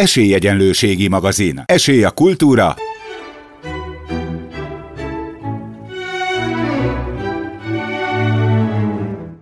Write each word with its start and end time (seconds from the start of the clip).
Esélyegyenlőségi 0.00 1.08
magazin. 1.08 1.62
Esély 1.64 2.04
a 2.04 2.10
kultúra. 2.10 2.76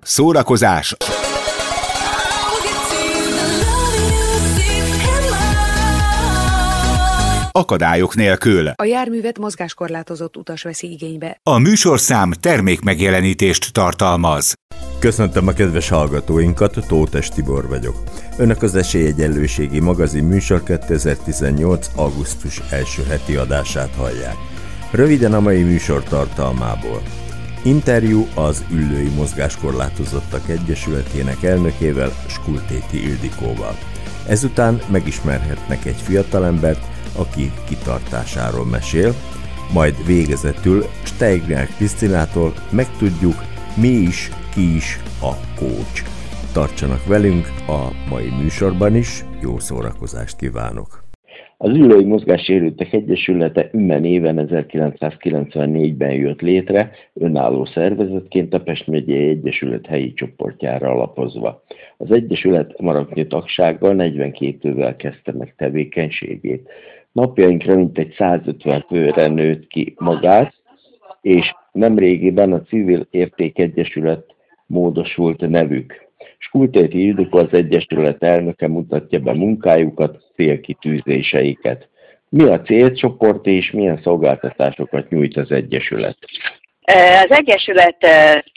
Szórakozás. 0.03 0.97
akadályok 7.53 8.15
nélkül. 8.15 8.69
A 8.75 8.85
járművet 8.85 9.39
mozgáskorlátozott 9.39 10.37
utas 10.37 10.63
veszi 10.63 10.91
igénybe. 10.91 11.41
A 11.43 11.59
műsorszám 11.59 12.33
termékmegjelenítést 12.33 13.73
tartalmaz. 13.73 14.55
Köszöntöm 15.01 15.47
a 15.47 15.53
kedves 15.53 15.89
hallgatóinkat, 15.89 16.87
Tótes 16.89 17.29
Tibor 17.29 17.69
vagyok. 17.69 18.03
Önök 18.37 18.63
az 18.63 18.75
Esélyegyenlőségi 18.75 19.81
magazin 19.81 20.25
műsor 20.25 20.63
2018. 20.63 21.91
augusztus 21.95 22.63
első 22.71 23.03
heti 23.09 23.37
adását 23.37 23.95
hallják. 23.95 24.35
Röviden 24.91 25.35
a 25.35 25.41
mai 25.41 25.63
műsor 25.63 26.03
tartalmából. 26.03 27.03
Interjú 27.65 28.27
az 28.35 28.65
Üllői 28.71 29.09
Mozgáskorlátozottak 29.09 30.49
Egyesületének 30.49 31.43
elnökével, 31.43 32.13
Skultéti 32.27 33.07
Ildikóval. 33.07 33.77
Ezután 34.27 34.81
megismerhetnek 34.91 35.85
egy 35.85 36.01
fiatalembert, 36.03 36.85
aki 37.17 37.53
kitartásáról 37.69 38.67
mesél, 38.67 39.15
majd 39.73 40.07
végezetül 40.07 40.87
Steigner 41.03 41.69
Krisztinától 41.77 42.55
megtudjuk, 42.71 43.57
mi 43.77 43.89
is, 43.89 44.31
ki 44.55 44.75
is 44.75 44.97
a 45.23 45.33
kócs. 45.59 46.03
Tartsanak 46.53 47.07
velünk 47.07 47.47
a 47.67 47.83
mai 48.11 48.29
műsorban 48.43 48.95
is, 48.95 49.25
jó 49.43 49.59
szórakozást 49.59 50.37
kívánok! 50.37 51.07
Az 51.61 51.71
Ülői 51.71 52.05
Mozgássérültek 52.05 52.93
Egyesülete 52.93 53.69
innen 53.73 54.05
éven 54.05 54.49
1994-ben 54.51 56.13
jött 56.13 56.41
létre, 56.41 56.91
önálló 57.15 57.65
szervezetként 57.65 58.55
a 58.55 58.61
Pest 58.61 58.87
megyei 58.87 59.29
Egyesület 59.29 59.87
helyi 59.87 60.13
csoportjára 60.13 60.91
alapozva. 60.91 61.63
Az 61.97 62.11
Egyesület 62.11 62.81
maradni 62.81 63.27
tagsággal 63.27 63.95
42 63.95 64.69
évvel 64.69 64.97
kezdte 64.97 65.33
meg 65.33 65.55
tevékenységét. 65.57 66.69
Napjainkra 67.13 67.77
mintegy 67.77 68.15
150 68.17 68.85
főre 68.89 69.27
nőtt 69.27 69.67
ki 69.67 69.95
magát, 69.99 70.55
és 71.21 71.55
nemrégiben 71.73 72.53
a 72.53 72.63
Civil 72.63 73.07
Értékegyesület 73.11 74.25
módosult 74.67 75.49
nevük. 75.49 76.07
Skultéti 76.39 77.07
Ildikó 77.07 77.39
az 77.39 77.53
Egyesület 77.53 78.23
elnöke 78.23 78.69
mutatja 78.69 79.19
be 79.19 79.33
munkájukat, 79.33 80.17
célkitűzéseiket. 80.35 81.89
Mi 82.29 82.43
a 82.43 82.63
célcsoport 82.63 83.47
és 83.47 83.71
milyen 83.71 84.01
szolgáltatásokat 84.03 85.09
nyújt 85.09 85.37
az 85.37 85.51
Egyesület? 85.51 86.17
Az 86.83 87.31
Egyesület 87.31 88.07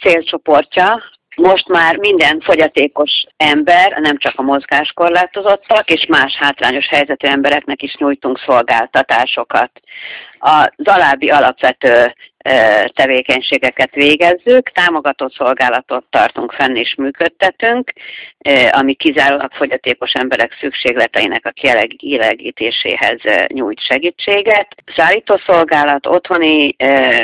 célcsoportja 0.02 1.02
most 1.36 1.68
már 1.68 1.98
minden 1.98 2.40
fogyatékos 2.40 3.12
ember, 3.38 4.00
nem 4.00 4.18
csak 4.18 4.34
a 4.36 4.42
mozgáskorlátozottak, 4.42 5.90
és 5.90 6.06
más 6.09 6.36
hátrányos 6.36 6.88
helyzetű 6.88 7.28
embereknek 7.28 7.81
is 7.81 7.96
nyújtunk 7.96 8.40
szolgáltatásokat. 8.40 9.72
Az 10.40 10.88
alábbi 10.88 11.30
alapvető 11.30 12.14
tevékenységeket 12.94 13.94
végezzük, 13.94 14.72
támogató 14.72 15.30
szolgálatot 15.30 16.06
tartunk 16.09 16.52
fenn 16.52 16.75
és 16.75 16.95
működtetünk, 16.97 17.94
ami 18.72 18.94
kizárólag 18.94 19.52
fogyatékos 19.52 20.11
emberek 20.14 20.58
szükségleteinek 20.59 21.45
a 21.45 21.52
kielegítéséhez 21.97 23.19
nyújt 23.47 23.80
segítséget. 23.80 24.67
Szállítószolgálat, 24.95 26.08
otthoni 26.08 26.75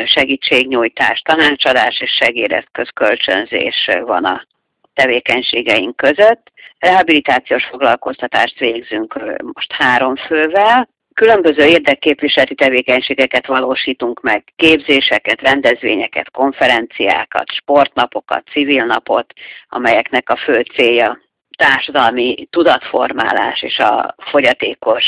segítségnyújtás, 0.05 1.21
tanácsadás 1.21 2.01
és 2.01 2.11
segédeszköz 2.21 2.89
kölcsönzés 2.93 3.89
van 4.05 4.25
a 4.25 4.45
tevékenységeink 4.93 5.95
között. 5.95 6.51
Rehabilitációs 6.79 7.65
foglalkoztatást 7.65 8.59
végzünk 8.59 9.19
most 9.53 9.71
három 9.71 10.15
fővel, 10.15 10.89
Különböző 11.21 11.65
érdekképviseleti 11.65 12.55
tevékenységeket 12.55 13.47
valósítunk 13.47 14.21
meg, 14.21 14.43
képzéseket, 14.55 15.41
rendezvényeket, 15.41 16.31
konferenciákat, 16.31 17.51
sportnapokat, 17.51 18.47
civil 18.51 18.85
napot, 18.85 19.33
amelyeknek 19.69 20.29
a 20.29 20.35
fő 20.35 20.61
célja 20.61 21.19
társadalmi 21.57 22.47
tudatformálás 22.49 23.61
és 23.61 23.77
a 23.77 24.15
fogyatékos 24.17 25.03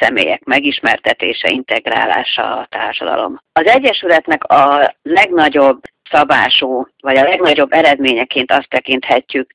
személyek 0.00 0.44
megismertetése, 0.44 1.48
integrálása 1.50 2.56
a 2.56 2.66
társadalom. 2.70 3.40
Az 3.52 3.66
Egyesületnek 3.66 4.44
a 4.44 4.94
legnagyobb 5.02 5.80
szabású, 6.10 6.86
vagy 7.00 7.16
a 7.16 7.28
legnagyobb 7.28 7.72
eredményeként 7.72 8.52
azt 8.52 8.68
tekinthetjük, 8.68 9.50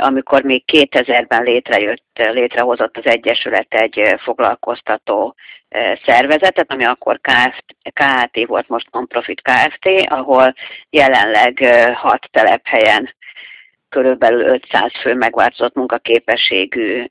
amikor 0.00 0.42
még 0.42 0.64
2000-ben 0.72 1.42
létrejött, 1.42 2.04
létrehozott 2.14 2.96
az 2.96 3.06
Egyesület 3.06 3.74
egy 3.74 4.14
foglalkoztató 4.16 5.34
szervezetet, 6.04 6.72
ami 6.72 6.84
akkor 6.84 7.20
KFT, 7.20 7.92
KFT 7.92 8.46
volt, 8.46 8.68
most 8.68 8.90
Nonprofit 8.90 9.42
Kft., 9.42 9.88
ahol 10.04 10.54
jelenleg 10.90 11.58
hat 11.94 12.28
telephelyen 12.30 13.14
körülbelül 13.88 14.44
500 14.44 14.92
fő 15.00 15.14
megváltozott 15.14 15.74
munkaképességű 15.74 17.04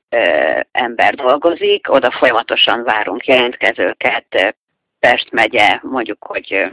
ember 0.72 1.14
dolgozik. 1.14 1.92
Oda 1.92 2.10
folyamatosan 2.10 2.82
várunk 2.82 3.26
jelentkezőket, 3.26 4.56
Pest 5.00 5.30
megye, 5.30 5.78
mondjuk, 5.82 6.24
hogy 6.24 6.72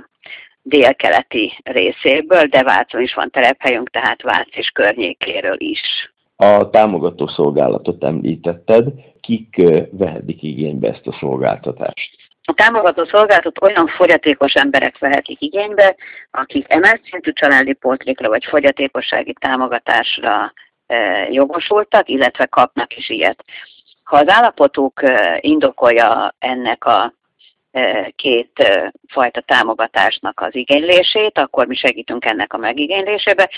délkeleti 0.62 1.58
részéből, 1.64 2.44
de 2.44 2.64
Vácon 2.64 3.02
is 3.02 3.14
van 3.14 3.30
telephelyünk, 3.30 3.90
tehát 3.90 4.22
Vác 4.22 4.48
és 4.52 4.70
környékéről 4.70 5.60
is. 5.60 5.82
A 6.36 6.70
támogató 6.70 7.28
szolgálatot 7.28 8.04
említetted, 8.04 8.88
kik 9.22 9.62
vehetik 9.92 10.44
igénybe 10.44 10.90
ezt 10.90 11.08
a 11.08 11.18
szolgáltatást? 11.20 12.20
A 12.44 12.54
támogató 12.54 13.06
szolgálatot 13.06 13.62
olyan 13.62 13.88
fogyatékos 13.88 14.54
emberek 14.54 14.98
vehetik 14.98 15.42
igénybe, 15.42 15.96
akik 16.32 16.66
emelt 16.68 17.02
szintű 17.04 17.32
családi 17.32 17.74
pótlékra 17.74 18.30
vagy 18.30 18.46
fogyatékossági 18.46 19.34
támogatásra 19.40 20.54
jogosultak, 21.30 22.10
illetve 22.10 22.46
kapnak 22.46 22.98
is 22.98 23.10
ilyet. 23.10 23.44
Ha 24.04 24.18
az 24.18 24.30
állapotuk 24.30 25.02
indokolja 25.40 26.36
ennek 26.40 26.86
a 26.86 27.14
két 28.16 28.52
fajta 29.08 29.42
támogatásnak 29.42 30.40
az 30.40 30.56
igénylését, 30.56 31.38
akkor 31.38 31.68
mi 31.68 31.76
segítünk 31.76 32.26
ennek 32.26 32.54
a 32.54 32.58
megigénylésébe, 32.58 33.50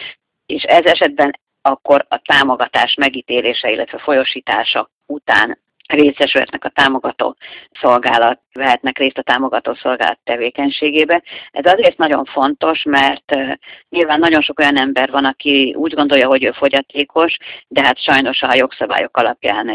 és 0.46 0.63
ez 0.63 0.85
esetben 0.85 1.40
akkor 1.62 2.06
a 2.09 2.18
támogatás 2.18 2.94
megítélése, 2.94 3.72
illetve 3.72 3.97
folyosítása 3.97 4.90
után 5.06 5.59
részesülhetnek 5.88 6.66
a 6.66 6.69
támogató 6.69 7.35
szolgálat, 7.81 8.39
vehetnek 8.53 8.97
részt 8.97 9.17
a 9.17 9.21
támogató 9.21 9.73
szolgálat 9.73 10.19
tevékenységébe. 10.23 11.23
Ez 11.51 11.73
azért 11.73 11.97
nagyon 11.97 12.25
fontos, 12.25 12.83
mert 12.83 13.35
nyilván 13.89 14.19
nagyon 14.19 14.41
sok 14.41 14.59
olyan 14.59 14.77
ember 14.77 15.11
van, 15.11 15.25
aki 15.25 15.75
úgy 15.77 15.94
gondolja, 15.94 16.27
hogy 16.27 16.44
ő 16.44 16.51
fogyatékos, 16.51 17.38
de 17.67 17.81
hát 17.81 18.03
sajnos 18.03 18.41
a 18.41 18.55
jogszabályok 18.55 19.17
alapján, 19.17 19.71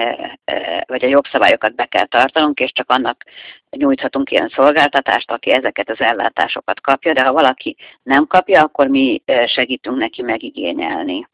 vagy 0.87 1.05
a 1.05 1.09
jogszabályokat 1.09 1.75
be 1.75 1.85
kell 1.85 2.07
tartanunk, 2.07 2.61
és 2.61 2.73
csak 2.73 2.91
annak 2.91 3.25
nyújthatunk 3.71 4.31
ilyen 4.31 4.49
szolgáltatást, 4.55 5.31
aki 5.31 5.51
ezeket 5.51 5.91
az 5.91 6.01
ellátásokat 6.01 6.81
kapja, 6.81 7.13
de 7.13 7.23
ha 7.23 7.33
valaki 7.33 7.77
nem 8.03 8.27
kapja, 8.27 8.63
akkor 8.63 8.87
mi 8.87 9.23
segítünk 9.47 9.97
neki 9.97 10.23
megigényelni. 10.23 11.27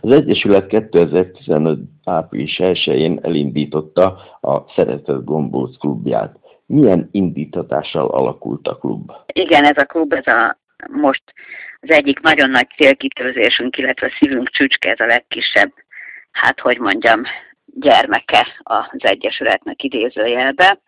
Az 0.00 0.10
Egyesület 0.12 0.66
2015. 0.66 1.78
április 2.04 2.56
1-én 2.62 3.18
elindította 3.22 4.06
a 4.40 4.70
Szeretett 4.74 5.24
Gombóc 5.24 5.76
klubját. 5.76 6.36
Milyen 6.66 7.08
indítatással 7.12 8.08
alakult 8.08 8.68
a 8.68 8.76
klub? 8.76 9.12
Igen, 9.32 9.64
ez 9.64 9.76
a 9.76 9.84
klub, 9.84 10.12
ez 10.12 10.26
a 10.26 10.58
most 10.90 11.22
az 11.80 11.90
egyik 11.90 12.20
nagyon 12.20 12.50
nagy 12.50 12.68
célkitőzésünk, 12.76 13.78
illetve 13.78 14.10
szívünk 14.18 14.48
csücske, 14.48 14.90
ez 14.90 15.00
a 15.00 15.06
legkisebb, 15.06 15.72
hát 16.30 16.60
hogy 16.60 16.78
mondjam, 16.78 17.22
gyermeke 17.66 18.46
az 18.62 18.98
Egyesületnek 18.98 19.82
idézőjelbe. 19.82 20.78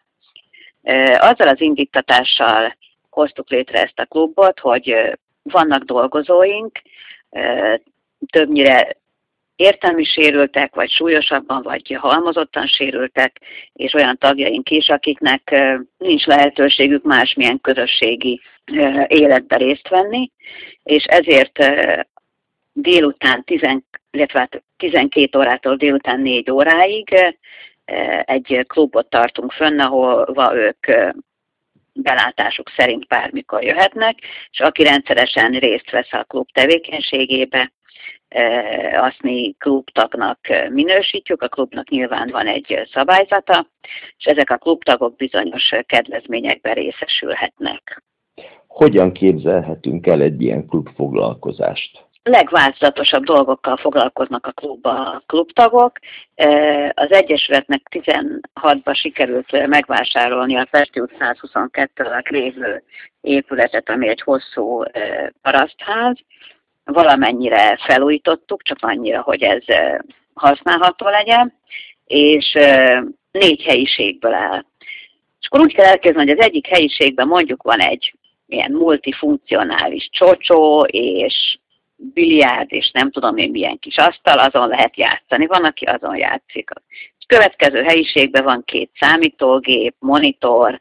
Azzal 1.18 1.48
az 1.48 1.60
indítatással 1.60 2.76
hoztuk 3.10 3.50
létre 3.50 3.82
ezt 3.82 3.98
a 3.98 4.06
klubot, 4.06 4.60
hogy 4.60 5.18
vannak 5.42 5.82
dolgozóink, 5.82 6.82
többnyire 8.30 8.96
értelmi 9.56 10.04
sérültek, 10.04 10.74
vagy 10.74 10.90
súlyosabban, 10.90 11.62
vagy 11.62 11.96
halmozottan 12.00 12.66
sérültek, 12.66 13.40
és 13.72 13.94
olyan 13.94 14.18
tagjaink 14.18 14.70
is, 14.70 14.88
akiknek 14.88 15.54
nincs 15.98 16.24
lehetőségük 16.26 17.02
másmilyen 17.02 17.60
közösségi 17.60 18.40
életbe 19.06 19.56
részt 19.56 19.88
venni, 19.88 20.30
és 20.82 21.04
ezért 21.04 21.58
délután 22.72 23.44
10, 23.44 23.60
illetve 24.10 24.48
12 24.76 25.38
hát 25.38 25.46
órától 25.46 25.76
délután 25.76 26.20
4 26.20 26.50
óráig 26.50 27.34
egy 28.24 28.64
klubot 28.66 29.10
tartunk 29.10 29.52
fönn, 29.52 29.80
ahova 29.80 30.56
ők 30.56 30.86
belátásuk 31.92 32.70
szerint 32.76 33.06
bármikor 33.06 33.62
jöhetnek, 33.62 34.18
és 34.50 34.60
aki 34.60 34.82
rendszeresen 34.82 35.52
részt 35.52 35.90
vesz 35.90 36.12
a 36.12 36.24
klub 36.24 36.46
tevékenységébe, 36.52 37.72
azt 38.96 39.22
mi 39.22 39.54
klubtagnak 39.58 40.38
minősítjük, 40.70 41.42
a 41.42 41.48
klubnak 41.48 41.88
nyilván 41.88 42.28
van 42.32 42.46
egy 42.46 42.88
szabályzata, 42.92 43.66
és 44.16 44.24
ezek 44.24 44.50
a 44.50 44.56
klubtagok 44.56 45.16
bizonyos 45.16 45.74
kedvezményekben 45.86 46.74
részesülhetnek. 46.74 48.02
Hogyan 48.66 49.12
képzelhetünk 49.12 50.06
el 50.06 50.20
egy 50.20 50.42
ilyen 50.42 50.66
klubfoglalkozást? 50.66 52.06
legváltozatosabb 52.28 53.24
dolgokkal 53.24 53.76
foglalkoznak 53.76 54.46
a 54.46 54.52
klubba 54.52 54.90
a 54.90 55.22
klubtagok. 55.26 55.98
Az 56.94 57.12
Egyesületnek 57.12 57.80
16-ban 57.90 58.94
sikerült 58.94 59.66
megvásárolni 59.66 60.56
a 60.56 60.66
Pesti 60.70 61.00
út 61.00 61.16
122 61.18 62.04
alatt 62.04 62.28
lévő 62.28 62.82
épületet, 63.20 63.88
ami 63.88 64.08
egy 64.08 64.20
hosszú 64.20 64.82
parasztház. 65.42 66.18
Valamennyire 66.92 67.78
felújítottuk, 67.86 68.62
csak 68.62 68.78
annyira, 68.80 69.20
hogy 69.22 69.42
ez 69.42 69.64
használható 70.34 71.08
legyen, 71.08 71.54
és 72.06 72.58
négy 73.30 73.62
helyiségből 73.62 74.32
áll. 74.32 74.64
És 75.40 75.46
akkor 75.48 75.60
úgy 75.60 75.74
kell 75.74 75.86
elkezdeni, 75.86 76.28
hogy 76.28 76.38
az 76.38 76.44
egyik 76.44 76.66
helyiségben 76.66 77.26
mondjuk 77.26 77.62
van 77.62 77.80
egy 77.80 78.14
ilyen 78.46 78.72
multifunkcionális 78.72 80.08
csocsó, 80.12 80.84
és 80.90 81.58
biliárd, 81.96 82.72
és 82.72 82.90
nem 82.92 83.10
tudom 83.10 83.36
én 83.36 83.50
milyen 83.50 83.78
kis 83.78 83.96
asztal, 83.96 84.38
azon 84.38 84.68
lehet 84.68 84.96
játszani. 84.96 85.46
Van, 85.46 85.64
aki 85.64 85.84
azon 85.84 86.16
játszik. 86.16 86.70
Következő 87.26 87.82
helyiségben 87.82 88.44
van 88.44 88.62
két 88.64 88.90
számítógép, 88.98 89.94
monitor, 89.98 90.80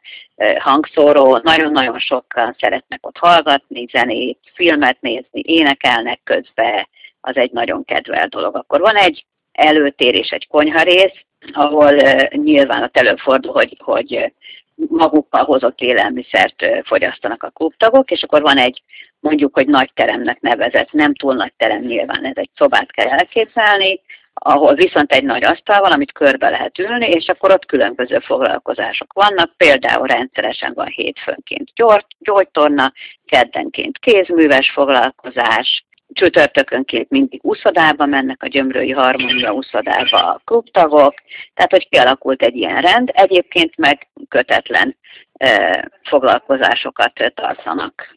hangszóró, 0.58 1.40
nagyon-nagyon 1.42 1.98
sokan 1.98 2.56
szeretnek 2.58 3.06
ott 3.06 3.16
hallgatni, 3.16 3.86
zenét, 3.92 4.38
filmet 4.54 5.00
nézni, 5.00 5.42
énekelnek 5.42 6.20
közben, 6.24 6.88
az 7.20 7.36
egy 7.36 7.50
nagyon 7.50 7.84
kedvel 7.84 8.26
dolog. 8.26 8.56
Akkor 8.56 8.80
van 8.80 8.96
egy 8.96 9.24
előtér 9.52 10.14
és 10.14 10.30
egy 10.30 10.46
konyharész, 10.46 11.24
ahol 11.52 11.94
nyilván 12.30 12.82
a 12.82 12.90
előfordul, 12.92 13.52
hogy, 13.52 13.76
hogy 13.78 14.32
magukkal 14.74 15.44
hozott 15.44 15.80
élelmiszert 15.80 16.64
fogyasztanak 16.84 17.42
a 17.42 17.50
klubtagok, 17.50 18.10
és 18.10 18.22
akkor 18.22 18.42
van 18.42 18.58
egy 18.58 18.82
mondjuk, 19.20 19.54
hogy 19.54 19.66
nagy 19.66 19.90
teremnek 19.94 20.40
nevezett, 20.40 20.92
nem 20.92 21.14
túl 21.14 21.34
nagy 21.34 21.52
terem 21.56 21.82
nyilván, 21.82 22.24
ez 22.24 22.36
egy 22.36 22.50
szobát 22.56 22.92
kell 22.92 23.08
elképzelni, 23.08 24.00
ahol 24.38 24.74
viszont 24.74 25.12
egy 25.12 25.24
nagy 25.24 25.44
asztal 25.44 25.80
van, 25.80 25.92
amit 25.92 26.12
körbe 26.12 26.48
lehet 26.48 26.78
ülni, 26.78 27.06
és 27.06 27.28
akkor 27.28 27.50
ott 27.50 27.66
különböző 27.66 28.18
foglalkozások 28.18 29.12
vannak, 29.12 29.56
például 29.56 30.06
rendszeresen 30.06 30.72
van 30.74 30.86
hétfőnként 30.86 31.70
gyógytorna, 32.18 32.92
keddenként 33.26 33.98
kézműves 33.98 34.70
foglalkozás, 34.70 35.84
csütörtökönként 36.12 37.10
mindig 37.10 37.40
úszodába 37.42 38.06
mennek 38.06 38.42
a 38.42 38.46
gyömrői 38.46 38.90
harmónia 38.90 39.52
úszodába 39.52 40.18
a 40.18 40.40
klubtagok, 40.44 41.14
tehát 41.54 41.70
hogy 41.70 41.88
kialakult 41.88 42.42
egy 42.42 42.56
ilyen 42.56 42.80
rend, 42.80 43.10
egyébként 43.12 43.76
meg 43.76 44.08
kötetlen 44.28 44.96
e, 45.32 45.90
foglalkozásokat 46.02 47.32
tartanak. 47.34 48.16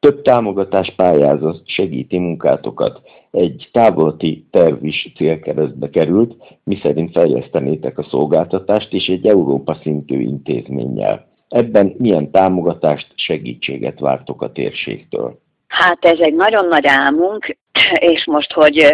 Több 0.00 0.22
támogatás 0.22 0.92
pályázat 0.96 1.62
segíti 1.64 2.18
munkátokat. 2.18 3.00
Egy 3.30 3.68
távolati 3.72 4.46
terv 4.50 4.84
is 4.84 5.12
célkeresztbe 5.16 5.90
került, 5.90 6.34
miszerint 6.64 7.12
fejlesztenétek 7.12 7.98
a 7.98 8.06
szolgáltatást 8.10 8.92
és 8.92 9.06
egy 9.06 9.26
Európa 9.26 9.78
szintű 9.82 10.20
intézménnyel. 10.20 11.26
Ebben 11.48 11.94
milyen 11.98 12.30
támogatást, 12.30 13.06
segítséget 13.14 14.00
vártok 14.00 14.42
a 14.42 14.52
térségtől? 14.52 15.40
Hát 15.66 16.04
ez 16.04 16.18
egy 16.18 16.34
nagyon 16.34 16.68
nagy 16.68 16.86
álmunk, 16.86 17.56
és 17.94 18.24
most, 18.26 18.52
hogy 18.52 18.92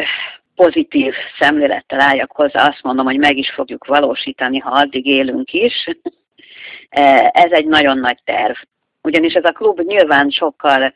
pozitív 0.55 1.15
szemlélettel 1.39 2.01
álljak 2.01 2.33
hozzá, 2.33 2.69
azt 2.69 2.83
mondom, 2.83 3.05
hogy 3.05 3.19
meg 3.19 3.37
is 3.37 3.51
fogjuk 3.51 3.87
valósítani, 3.87 4.59
ha 4.59 4.71
addig 4.71 5.07
élünk 5.07 5.53
is. 5.53 5.75
Ez 7.31 7.51
egy 7.51 7.67
nagyon 7.67 7.99
nagy 7.99 8.19
terv. 8.25 8.55
Ugyanis 9.03 9.35
ez 9.35 9.45
a 9.45 9.53
klub 9.53 9.81
nyilván 9.81 10.31
sokkal 10.31 10.95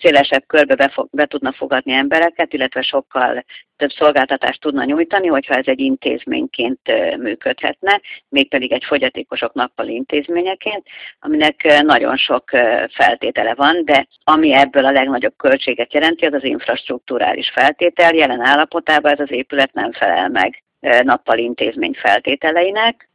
szélesebb 0.00 0.44
körbe 0.46 0.74
be, 0.74 0.92
be 1.10 1.26
tudna 1.26 1.52
fogadni 1.52 1.92
embereket, 1.92 2.52
illetve 2.52 2.82
sokkal 2.82 3.44
több 3.76 3.90
szolgáltatást 3.90 4.60
tudna 4.60 4.84
nyújtani, 4.84 5.26
hogyha 5.26 5.54
ez 5.54 5.66
egy 5.66 5.80
intézményként 5.80 6.80
működhetne, 7.16 8.00
mégpedig 8.28 8.72
egy 8.72 8.84
fogyatékosok 8.84 9.52
nappali 9.52 9.94
intézményeként, 9.94 10.86
aminek 11.20 11.82
nagyon 11.82 12.16
sok 12.16 12.44
feltétele 12.90 13.54
van, 13.54 13.84
de 13.84 14.06
ami 14.24 14.52
ebből 14.52 14.84
a 14.84 14.90
legnagyobb 14.90 15.34
költséget 15.36 15.92
jelenti, 15.92 16.26
az 16.26 16.32
az 16.32 16.44
infrastruktúrális 16.44 17.50
feltétel. 17.50 18.14
Jelen 18.14 18.40
állapotában 18.40 19.12
ez 19.12 19.20
az 19.20 19.30
épület 19.32 19.72
nem 19.72 19.92
felel 19.92 20.28
meg 20.28 20.62
nappali 21.02 21.42
intézmény 21.42 21.94
feltételeinek, 21.98 23.08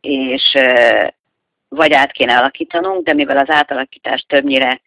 és 0.00 0.56
vagy 1.74 1.92
át 1.92 2.12
kéne 2.12 2.36
alakítanunk, 2.36 3.04
de 3.04 3.12
mivel 3.12 3.38
az 3.38 3.50
átalakítás 3.50 4.24
többnyire 4.28 4.80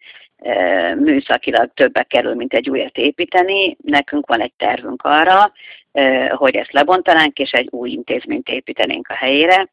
műszakilag 0.96 1.70
többe 1.74 2.02
kerül, 2.02 2.34
mint 2.34 2.54
egy 2.54 2.70
újat 2.70 2.96
építeni. 2.96 3.76
Nekünk 3.82 4.26
van 4.26 4.40
egy 4.40 4.52
tervünk 4.56 5.02
arra, 5.02 5.52
hogy 6.28 6.56
ezt 6.56 6.72
lebontanánk, 6.72 7.38
és 7.38 7.50
egy 7.50 7.68
új 7.70 7.90
intézményt 7.90 8.48
építenénk 8.48 9.08
a 9.08 9.14
helyére. 9.14 9.68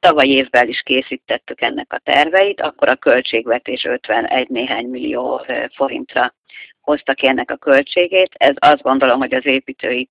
Tavaly 0.00 0.28
évben 0.28 0.68
is 0.68 0.80
készítettük 0.80 1.60
ennek 1.60 1.92
a 1.92 2.00
terveit, 2.04 2.60
akkor 2.60 2.88
a 2.88 2.94
költségvetés 2.94 3.84
51 3.84 4.48
néhány 4.48 4.86
millió 4.86 5.44
forintra 5.74 6.34
hozta 6.80 7.14
ki 7.14 7.26
ennek 7.26 7.50
a 7.50 7.56
költségét. 7.56 8.30
Ez 8.32 8.54
azt 8.58 8.82
gondolom, 8.82 9.18
hogy 9.18 9.34
az 9.34 9.46
építői 9.46 10.08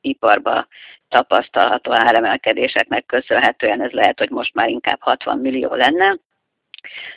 iparba 0.00 0.66
tapasztalható 1.08 1.92
áremelkedéseknek 1.92 3.06
köszönhetően 3.06 3.82
ez 3.82 3.90
lehet, 3.90 4.18
hogy 4.18 4.30
most 4.30 4.54
már 4.54 4.68
inkább 4.68 5.00
60 5.00 5.38
millió 5.38 5.74
lenne. 5.74 6.16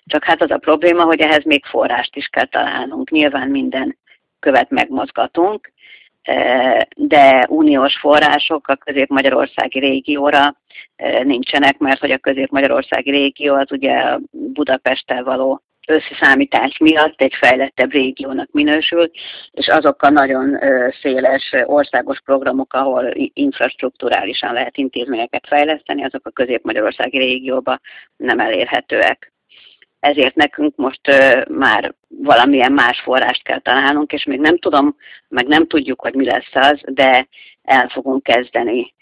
Csak 0.05 0.23
hát 0.23 0.41
az 0.41 0.51
a 0.51 0.57
probléma, 0.57 1.03
hogy 1.03 1.19
ehhez 1.19 1.43
még 1.43 1.65
forrást 1.65 2.15
is 2.15 2.27
kell 2.27 2.45
találnunk. 2.45 3.09
Nyilván 3.09 3.47
minden 3.47 3.97
követ 4.39 4.69
megmozgatunk, 4.69 5.71
e, 6.21 6.87
de 6.95 7.45
uniós 7.49 7.97
források 7.99 8.67
a 8.67 8.75
közép-magyarországi 8.75 9.79
régióra 9.79 10.55
e, 10.95 11.23
nincsenek, 11.23 11.77
mert 11.77 11.99
hogy 11.99 12.11
a 12.11 12.17
közép-magyarországi 12.17 13.11
régió 13.11 13.55
az 13.55 13.71
ugye 13.71 14.17
Budapesttel 14.31 15.23
való 15.23 15.61
összeszámítás 15.87 16.77
miatt 16.77 17.21
egy 17.21 17.33
fejlettebb 17.35 17.91
régiónak 17.91 18.51
minősül, 18.51 19.11
és 19.51 19.67
azok 19.67 20.01
a 20.01 20.09
nagyon 20.09 20.59
széles 21.01 21.53
országos 21.65 22.21
programok, 22.21 22.73
ahol 22.73 23.13
infrastruktúrálisan 23.33 24.53
lehet 24.53 24.77
intézményeket 24.77 25.47
fejleszteni, 25.47 26.03
azok 26.03 26.25
a 26.27 26.31
közép-magyarországi 26.31 27.17
régióban 27.17 27.81
nem 28.17 28.39
elérhetőek. 28.39 29.31
Ezért 29.99 30.35
nekünk 30.35 30.75
most 30.75 31.01
már 31.49 31.93
valamilyen 32.07 32.71
más 32.71 32.99
forrást 32.99 33.43
kell 33.43 33.59
találnunk, 33.59 34.11
és 34.11 34.23
még 34.23 34.39
nem 34.39 34.57
tudom, 34.57 34.95
meg 35.27 35.47
nem 35.47 35.67
tudjuk, 35.67 36.01
hogy 36.01 36.13
mi 36.13 36.25
lesz 36.25 36.51
az, 36.53 36.79
de 36.85 37.27
el 37.63 37.87
fogunk 37.87 38.23
kezdeni 38.23 38.93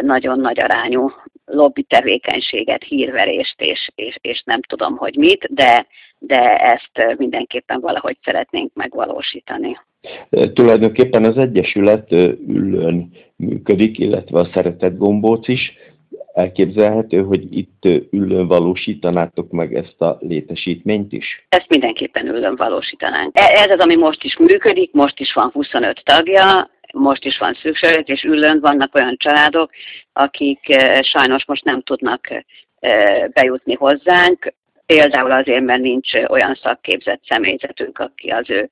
nagyon 0.00 0.40
nagy 0.40 0.60
arányú 0.60 1.10
lobby 1.44 1.82
tevékenységet, 1.82 2.82
hírverést, 2.82 3.60
és, 3.60 3.88
és, 3.94 4.16
és 4.20 4.42
nem 4.44 4.62
tudom, 4.62 4.96
hogy 4.96 5.16
mit, 5.16 5.48
de, 5.50 5.86
de 6.18 6.56
ezt 6.56 7.16
mindenképpen 7.18 7.80
valahogy 7.80 8.16
szeretnénk 8.24 8.70
megvalósítani. 8.74 9.78
Tulajdonképpen 10.52 11.24
az 11.24 11.36
Egyesület 11.36 12.12
ülön 12.48 13.10
működik, 13.36 13.98
illetve 13.98 14.38
a 14.38 14.48
Szeretett 14.52 14.98
Gombóc 14.98 15.48
is 15.48 15.72
elképzelhető, 16.38 17.22
hogy 17.22 17.56
itt 17.56 17.84
ülön 18.10 18.46
valósítanátok 18.46 19.50
meg 19.50 19.74
ezt 19.74 20.00
a 20.00 20.18
létesítményt 20.20 21.12
is? 21.12 21.46
Ezt 21.48 21.68
mindenképpen 21.68 22.26
ülön 22.26 22.56
valósítanánk. 22.56 23.38
E, 23.38 23.42
ez 23.42 23.70
az, 23.70 23.78
ami 23.78 23.96
most 23.96 24.24
is 24.24 24.36
működik, 24.36 24.92
most 24.92 25.20
is 25.20 25.32
van 25.32 25.50
25 25.52 26.02
tagja, 26.04 26.70
most 26.92 27.24
is 27.24 27.38
van 27.38 27.54
szükség, 27.54 28.08
és 28.08 28.22
ülön 28.22 28.60
vannak 28.60 28.94
olyan 28.94 29.16
családok, 29.16 29.70
akik 30.12 30.76
sajnos 31.00 31.44
most 31.44 31.64
nem 31.64 31.82
tudnak 31.82 32.28
bejutni 33.32 33.74
hozzánk, 33.74 34.54
például 34.86 35.30
azért, 35.30 35.64
mert 35.64 35.80
nincs 35.80 36.14
olyan 36.26 36.58
szakképzett 36.62 37.20
személyzetünk, 37.28 37.98
aki 37.98 38.28
az 38.28 38.50
ő 38.50 38.70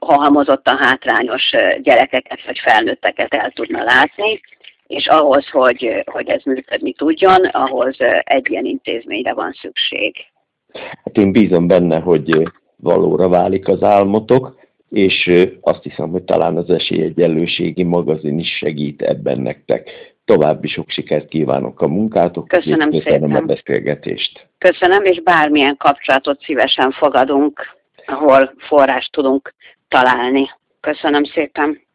halmozottan 0.00 0.76
hátrányos 0.76 1.50
gyerekeket 1.82 2.44
vagy 2.46 2.58
felnőtteket 2.58 3.34
el 3.34 3.50
tudna 3.50 3.82
látni 3.82 4.40
és 4.88 5.06
ahhoz, 5.06 5.48
hogy, 5.48 6.02
hogy 6.06 6.28
ez 6.28 6.42
működni 6.44 6.92
tudjon, 6.92 7.44
ahhoz 7.44 7.96
egy 8.18 8.50
ilyen 8.50 8.64
intézményre 8.64 9.32
van 9.34 9.52
szükség. 9.52 10.14
Hát 11.04 11.16
én 11.16 11.32
bízom 11.32 11.66
benne, 11.66 11.98
hogy 11.98 12.52
valóra 12.76 13.28
válik 13.28 13.68
az 13.68 13.82
álmotok, 13.82 14.56
és 14.90 15.30
azt 15.60 15.82
hiszem, 15.82 16.10
hogy 16.10 16.22
talán 16.22 16.56
az 16.56 16.70
esélyegyenlőségi 16.70 17.82
magazin 17.82 18.38
is 18.38 18.56
segít 18.56 19.02
ebben 19.02 19.40
nektek. 19.40 19.90
További 20.24 20.68
sok 20.68 20.90
sikert 20.90 21.28
kívánok 21.28 21.80
a 21.80 21.88
munkátok. 21.88 22.48
Köszönöm 22.48 22.92
szépen. 22.92 23.34
a 23.34 23.40
beszélgetést. 23.40 24.46
Köszönöm, 24.58 25.04
és 25.04 25.22
bármilyen 25.22 25.76
kapcsolatot 25.76 26.40
szívesen 26.40 26.90
fogadunk, 26.90 27.60
ahol 28.06 28.54
forrást 28.58 29.12
tudunk 29.12 29.54
találni. 29.88 30.50
Köszönöm 30.80 31.24
szépen. 31.24 31.86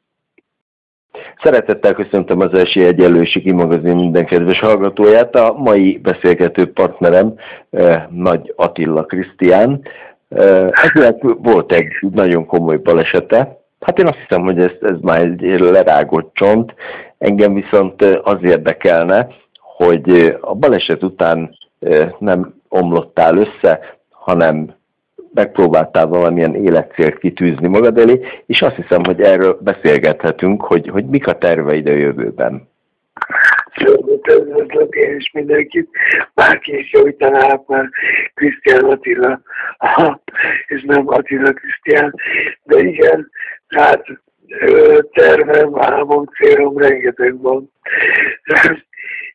Szeretettel 1.43 1.93
köszöntöm 1.93 2.39
az 2.39 2.53
Esi 2.53 2.83
Egyenlőségi 2.83 3.51
Magazin 3.51 3.95
minden 3.95 4.25
kedves 4.25 4.59
hallgatóját. 4.59 5.35
A 5.35 5.53
mai 5.53 5.97
beszélgető 5.97 6.71
partnerem 6.71 7.35
Nagy 8.09 8.53
Attila 8.55 9.03
Krisztián. 9.03 9.81
Eh, 10.35 10.67
Akinek 10.83 11.21
volt 11.21 11.71
egy 11.71 11.91
nagyon 12.11 12.45
komoly 12.45 12.77
balesete. 12.77 13.57
Hát 13.79 13.99
én 13.99 14.07
azt 14.07 14.17
hiszem, 14.17 14.41
hogy 14.41 14.59
ez, 14.59 14.71
ez 14.81 14.97
már 15.01 15.21
egy 15.21 15.59
lerágott 15.59 16.33
csont. 16.33 16.73
Engem 17.17 17.53
viszont 17.53 18.01
eh, 18.01 18.19
az 18.23 18.37
érdekelne, 18.41 19.27
hogy 19.59 20.09
eh, 20.09 20.35
a 20.41 20.53
baleset 20.53 21.03
után 21.03 21.61
nem 22.19 22.53
omlottál 22.69 23.37
össze, 23.37 23.79
hanem 24.09 24.73
megpróbáltál 25.33 26.07
valamilyen 26.07 26.55
életcélt 26.55 27.17
kitűzni 27.17 27.67
magad 27.67 27.97
elé, 27.97 28.19
és 28.45 28.61
azt 28.61 28.75
hiszem, 28.75 29.03
hogy 29.03 29.21
erről 29.21 29.57
beszélgethetünk, 29.61 30.61
hogy, 30.61 30.87
hogy 30.87 31.05
mik 31.05 31.27
a 31.27 31.37
terveid 31.37 31.87
a 31.87 31.91
jövőben. 31.91 32.67
Üdvözlök 33.81 34.95
én 34.95 35.15
is 35.15 35.31
mindenkit, 35.31 35.89
bárki 36.33 36.77
is 36.77 36.91
javítaná, 36.91 37.61
már 37.67 37.89
Krisztián 38.33 38.83
Attila, 38.83 39.41
és 40.67 40.83
nem 40.83 41.07
Attila 41.07 41.53
Krisztián, 41.53 42.13
de 42.63 42.79
igen, 42.79 43.29
tehát 43.67 44.05
tervem, 45.11 45.79
álmom, 45.79 46.25
célom 46.25 46.77
rengeteg 46.77 47.41
van 47.41 47.71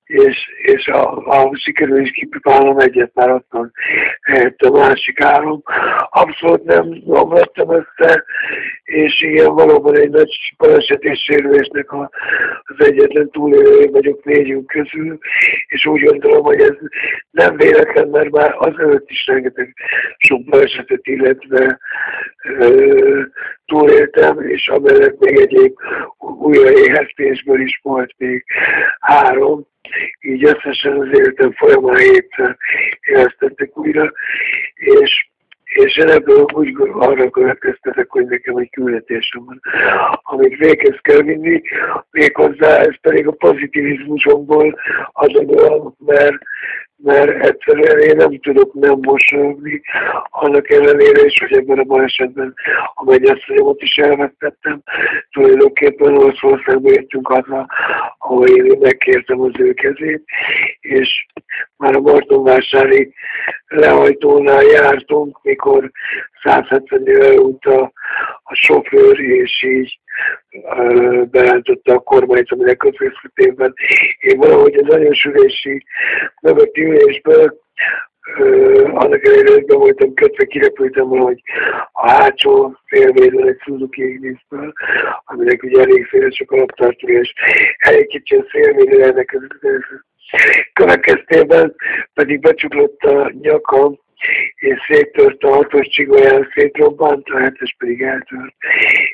és, 0.08 0.50
és 0.62 0.86
a, 0.86 1.16
a 1.16 1.50
sikerül 1.56 2.00
is 2.00 2.10
kipipálnom 2.10 2.78
egyet, 2.78 3.10
már 3.14 3.30
ott 3.30 3.46
van 3.50 3.72
helyett 4.22 4.60
a 4.60 4.70
másik 4.70 5.20
álom. 5.20 5.62
Abszolút 6.10 6.64
nem 6.64 7.02
omlottam 7.06 7.70
össze, 7.70 8.24
és 8.84 9.22
igen, 9.22 9.54
valóban 9.54 9.98
egy 9.98 10.10
nagy 10.10 10.54
baleset 10.56 11.02
és 11.02 11.22
sérülésnek 11.22 11.92
a, 11.92 12.10
az 12.62 12.86
egyetlen 12.86 13.30
túlélője 13.30 13.90
vagyok 13.90 14.24
négyünk 14.24 14.66
közül, 14.66 15.18
és 15.66 15.86
úgy 15.86 16.02
gondolom, 16.02 16.42
hogy 16.42 16.60
ez 16.60 16.76
nem 17.30 17.56
véletlen, 17.56 18.08
mert 18.08 18.30
már 18.30 18.54
az 18.58 18.78
előtt 18.78 19.10
is 19.10 19.26
rengeteg 19.26 19.74
sok 20.16 20.44
balesetet, 20.44 21.06
illetve 21.06 21.78
ö, 22.44 23.22
túléltem, 23.68 24.40
és 24.40 24.68
amellett 24.68 25.18
még 25.18 25.38
egyéb 25.38 25.76
újraéheztésből 26.18 27.60
is 27.60 27.80
volt 27.82 28.14
még 28.16 28.44
három, 29.00 29.66
így 30.20 30.44
összesen 30.44 31.00
az 31.00 31.08
életem 31.18 31.52
folyamán 31.52 31.96
hétszer 31.96 32.56
élesztettek 33.00 33.76
újra, 33.76 34.12
és 34.74 35.26
és 35.68 35.96
én 35.96 36.08
ebből 36.08 36.44
úgy 36.54 36.74
arra 36.92 37.30
következtetek, 37.30 38.10
hogy 38.10 38.26
nekem 38.26 38.56
egy 38.56 38.70
küldetésem 38.70 39.44
van, 39.44 39.60
amit 40.22 40.56
véghez 40.56 40.98
kell 41.02 41.22
vinni, 41.22 41.62
méghozzá 42.10 42.78
ez 42.78 43.00
pedig 43.00 43.26
a 43.26 43.32
pozitivizmusomból 43.32 44.78
adódóan, 45.12 45.94
mert 45.98 46.36
mert 47.02 47.44
egyszerűen 47.44 47.98
én 47.98 48.16
nem 48.16 48.40
tudok 48.40 48.72
nem 48.72 48.98
mosolyogni, 49.02 49.82
annak 50.22 50.70
ellenére 50.70 51.24
is, 51.24 51.38
hogy 51.38 51.52
ebben 51.52 51.78
a 51.78 51.84
balesetben 51.84 52.54
a 52.94 53.04
mennyasszonyomat 53.04 53.82
is 53.82 53.96
elvettettem. 53.96 54.82
Tulajdonképpen 55.30 56.16
Oroszországba 56.16 56.90
jöttünk 56.90 57.26
haza, 57.26 57.66
ahol 58.18 58.46
én 58.46 58.78
megkértem 58.80 59.40
az 59.40 59.52
ő 59.58 59.72
kezét, 59.72 60.24
és 60.80 61.26
már 61.76 61.94
a 61.96 62.00
Martonvásári 62.00 63.14
lehajtónál 63.66 64.62
jártunk, 64.62 65.38
mikor 65.42 65.90
170 66.42 67.38
út 67.38 67.64
a, 67.64 67.92
a 68.42 68.54
sofőr, 68.54 69.20
és 69.20 69.62
így 69.62 69.98
beállította 71.30 71.94
a 71.94 71.98
kormányt, 71.98 72.52
aminek 72.52 72.76
közvészítében 72.76 73.74
én 74.18 74.38
valahogy 74.38 74.74
az 74.74 74.94
anyósülési 74.94 75.84
mögötti 76.42 76.84
ülésből 76.84 77.58
annak 78.82 79.26
ellenére, 79.26 79.52
hogy 79.52 79.64
be 79.64 79.74
voltam 79.74 80.14
kötve, 80.14 80.44
kirepültem 80.44 81.08
valahogy 81.08 81.42
a 81.92 82.10
hátsó 82.10 82.76
félvédőn 82.86 83.46
egy 83.46 83.60
Suzuki 83.60 84.02
Ignisből, 84.02 84.72
aminek 85.24 85.62
ugye 85.62 85.80
elég 85.80 86.08
széles 86.10 86.40
a 86.40 86.44
kalaptartó, 86.44 87.08
és 87.08 87.32
elég 87.78 88.06
kicsi 88.06 88.36
a 88.36 88.44
szélvédő 88.50 89.02
ennek 89.02 89.36
következtében 90.72 91.74
pedig 92.14 92.40
becsuklott 92.40 93.00
a 93.00 93.32
nyakam, 93.40 93.98
és 94.54 94.78
széttört 94.86 95.42
a 95.42 95.54
hatos 95.54 95.88
csigolyán, 95.88 96.48
szétrobbant, 96.54 97.28
a 97.28 97.38
hetes 97.38 97.74
pedig 97.78 98.02
eltört, 98.02 98.54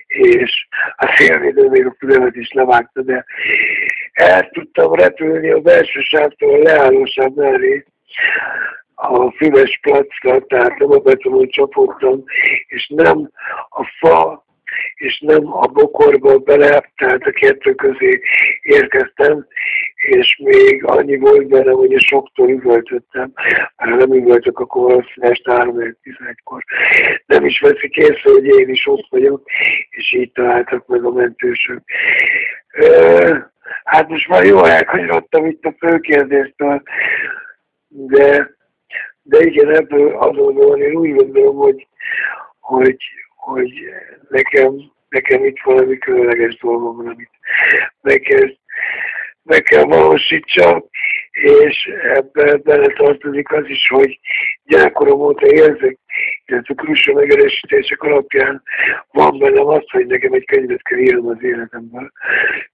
és 0.07 0.67
a 0.97 1.15
szélvédő 1.17 1.69
még 1.69 1.87
a 1.87 1.95
fülemet 1.99 2.37
is 2.37 2.53
levágta, 2.53 3.03
de 3.03 3.25
el 4.13 4.49
tudtam 4.49 4.95
repülni 4.95 5.51
a 5.51 5.61
belső 5.61 6.01
sávtól 6.01 6.55
a 6.55 6.63
leállósáv 6.63 7.31
mellé, 7.35 7.85
a 8.95 9.31
füves 9.31 9.79
placra, 9.83 10.47
tehát 10.47 10.79
nem 10.79 10.91
a 10.91 10.99
betonon 10.99 11.49
csapottam, 11.49 12.25
és 12.67 12.89
nem 12.95 13.31
a 13.69 13.85
fa 13.99 14.45
és 14.95 15.21
nem 15.21 15.57
a 15.57 15.67
bokorba 15.67 16.39
bele, 16.39 16.91
tehát 16.97 17.23
a 17.23 17.31
kettő 17.31 17.75
közé 17.75 18.21
érkeztem, 18.63 19.47
és 19.95 20.41
még 20.45 20.85
annyi 20.85 21.17
volt 21.17 21.47
benne, 21.47 21.71
hogy 21.71 21.95
a 21.95 22.01
soktól 22.01 22.51
üvöltöttem, 22.51 23.33
mert 23.77 23.97
nem 23.97 24.15
üvöltök, 24.15 24.59
akkor 24.59 24.83
valószínűleg 24.83 25.33
este 25.33 25.53
3-11-kor 25.53 26.65
nem 27.27 27.45
is 27.45 27.61
veszik 27.61 27.97
észre, 27.97 28.31
hogy 28.31 28.45
én 28.45 28.69
is 28.69 28.87
ott 28.87 29.07
vagyok, 29.11 29.43
és 29.91 30.13
így 30.13 30.33
találtak 30.33 30.87
meg 30.87 31.05
a 31.05 31.11
mentősök. 31.11 31.83
Hát 33.85 34.09
most 34.09 34.29
már 34.29 34.45
jól 34.45 34.69
elkanyarodtam 34.69 35.47
itt 35.47 35.65
a 35.65 35.75
főkérdéstől, 35.79 36.83
de, 37.89 38.57
de 39.23 39.41
igen, 39.41 39.75
ebből 39.75 40.17
azonnal 40.17 40.79
én 40.79 40.95
úgy 40.95 41.15
gondolom, 41.15 41.57
hogy, 41.57 41.87
hogy, 42.61 42.97
hogy 43.45 43.73
nekem, 44.29 44.93
nekem 45.09 45.45
itt 45.45 45.61
valami 45.65 45.99
különleges 45.99 46.57
dolgom 46.57 46.97
van, 46.97 47.07
amit 47.07 47.31
meg 48.01 48.21
kell, 48.21 48.49
meg 49.45 49.63
kell 49.63 49.83
valósítsam, 49.83 50.85
és 51.31 51.91
ebbe 52.15 52.57
bele 52.57 52.87
tartozik 52.87 53.53
az 53.53 53.65
is, 53.67 53.89
hogy 53.89 54.19
gyerekkorom 54.65 55.21
óta 55.21 55.47
érzek, 55.47 55.99
illetve 56.47 56.75
külső 56.75 57.13
megerősítések 57.13 58.03
alapján 58.03 58.63
van 59.11 59.39
bennem 59.39 59.67
az, 59.67 59.83
hogy 59.91 60.07
nekem 60.07 60.33
egy 60.33 60.45
könyvet 60.45 60.83
kell 60.83 60.99
írnom 60.99 61.27
az 61.27 61.43
életemből. 61.43 62.11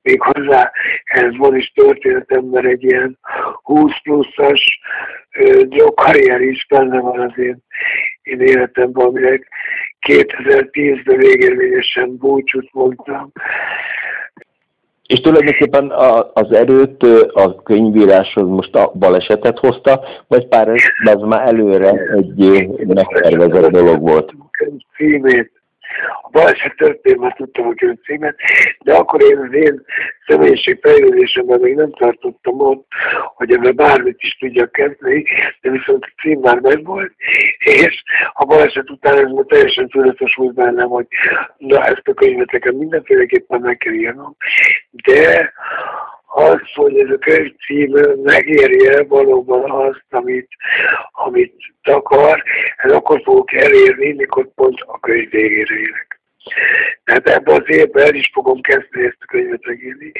Még 0.02 0.22
hozzá 0.22 0.72
ez 1.04 1.36
van 1.36 1.56
is 1.56 1.72
történetem, 1.74 2.44
mert 2.44 2.66
egy 2.66 2.84
ilyen 2.84 3.18
20 3.62 3.92
pluszas 4.02 4.80
drogkarrier 5.62 6.40
is 6.40 6.66
benne 6.68 7.00
van 7.00 7.20
az 7.20 7.38
én, 7.38 7.58
én 8.22 8.40
életemben, 8.40 9.06
aminek 9.06 9.48
2010-ben 10.06 11.16
végérvényesen 11.16 12.16
búcsút 12.16 12.68
mondtam. 12.72 13.32
És 15.10 15.20
tulajdonképpen 15.20 15.92
az 16.32 16.52
erőt 16.52 17.02
a 17.32 17.62
könyvíráshoz 17.62 18.48
most 18.48 18.74
a 18.74 18.92
balesetet 18.94 19.58
hozta, 19.58 20.04
vagy 20.28 20.46
pár 20.46 20.68
ez 21.04 21.20
már 21.20 21.48
előre 21.48 21.90
egy 22.16 22.68
megtervezett 22.86 23.70
dolog 23.70 24.00
volt? 24.00 24.32
Címét 24.96 25.52
a 25.54 25.59
baleset 26.30 26.76
történt, 26.76 27.18
már 27.18 27.34
tudtam 27.34 27.66
a 27.66 27.74
könyv 27.74 27.98
címet, 28.04 28.36
de 28.78 28.94
akkor 28.94 29.22
én 29.22 29.38
az 29.38 29.52
én 29.52 29.84
személyiség 30.26 30.78
fejlődésemben 30.82 31.60
még 31.60 31.74
nem 31.74 31.92
tartottam 31.92 32.60
ott, 32.60 32.86
hogy 33.34 33.52
ebben 33.52 33.76
bármit 33.76 34.22
is 34.22 34.36
tudjak 34.38 34.72
kezdeni, 34.72 35.24
de 35.60 35.70
viszont 35.70 36.04
a 36.04 36.20
cím 36.20 36.40
már 36.40 36.60
megvolt, 36.60 37.12
és 37.58 38.02
a 38.32 38.44
baleset 38.44 38.90
után 38.90 39.18
ez 39.18 39.30
már 39.30 39.44
teljesen 39.48 39.88
tudatos 39.88 40.34
volt 40.34 40.54
bennem, 40.54 40.88
hogy 40.88 41.06
na 41.56 41.84
ezt 41.84 42.08
a 42.08 42.14
könyvet 42.14 42.50
nekem 42.50 42.74
mindenféleképpen 42.74 43.60
meg 43.60 43.76
kell 43.76 43.92
írnom, 43.92 44.36
de 44.90 45.52
az, 46.32 46.60
hogy 46.74 46.98
ez 46.98 47.10
a 47.10 47.18
könyv 47.18 47.52
cím 47.66 47.90
megérje 48.22 49.04
valóban 49.04 49.70
azt, 49.70 50.04
amit, 50.10 50.48
amit 51.10 51.54
takar, 51.82 52.42
ez 52.76 52.92
akkor 52.92 53.20
fogok 53.24 53.52
elérni, 53.52 54.12
mikor 54.12 54.48
pont 54.54 54.80
a 54.80 55.00
könyv 55.00 55.30
végére 55.30 55.74
érek. 55.74 56.09
Tehát 57.04 57.28
ebben 57.28 57.60
az 57.60 57.64
évben 57.66 58.04
el 58.04 58.14
is 58.14 58.30
fogom 58.32 58.60
kezdeni 58.60 59.04
ezt 59.04 59.18
a 59.20 59.26
könyvet 59.26 59.66
megírni, 59.66 60.12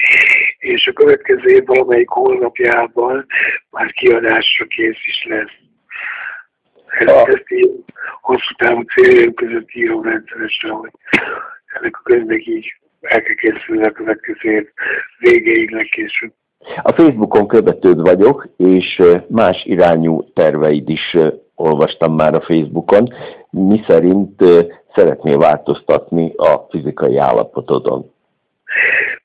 és 0.57 0.87
a 0.87 0.93
következő 0.93 1.45
év 1.45 1.65
valamelyik 1.65 2.09
hónapjában 2.09 3.25
már 3.69 3.91
kiadásra 3.91 4.65
kész 4.65 5.05
is 5.05 5.25
lesz. 5.29 5.55
Ezt, 6.87 7.27
ezt 7.27 7.51
így 7.51 7.71
hosszú 8.21 8.53
távú 8.57 8.81
céljaim 8.81 9.33
között 9.33 9.71
írom 9.73 10.03
rendszeresen, 10.03 10.69
hogy 10.69 10.91
ennek 11.65 11.97
a 11.97 12.01
könyvnek 12.03 12.45
így 12.45 12.73
el 13.01 13.21
kell 13.21 13.35
készülni 13.35 13.83
a 13.83 13.91
következő 13.91 14.51
év 14.51 14.67
végéig 15.19 15.71
legkésőbb. 15.71 16.33
A 16.81 16.91
Facebookon 16.91 17.47
követőd 17.47 18.01
vagyok, 18.01 18.47
és 18.57 19.01
más 19.27 19.63
irányú 19.65 20.33
terveid 20.33 20.89
is 20.89 21.17
olvastam 21.55 22.15
már 22.15 22.33
a 22.33 22.41
Facebookon, 22.41 23.13
mi 23.49 23.83
szerint 23.87 24.43
szeretnél 24.95 25.37
változtatni 25.37 26.33
a 26.35 26.67
fizikai 26.69 27.17
állapotodon 27.17 28.11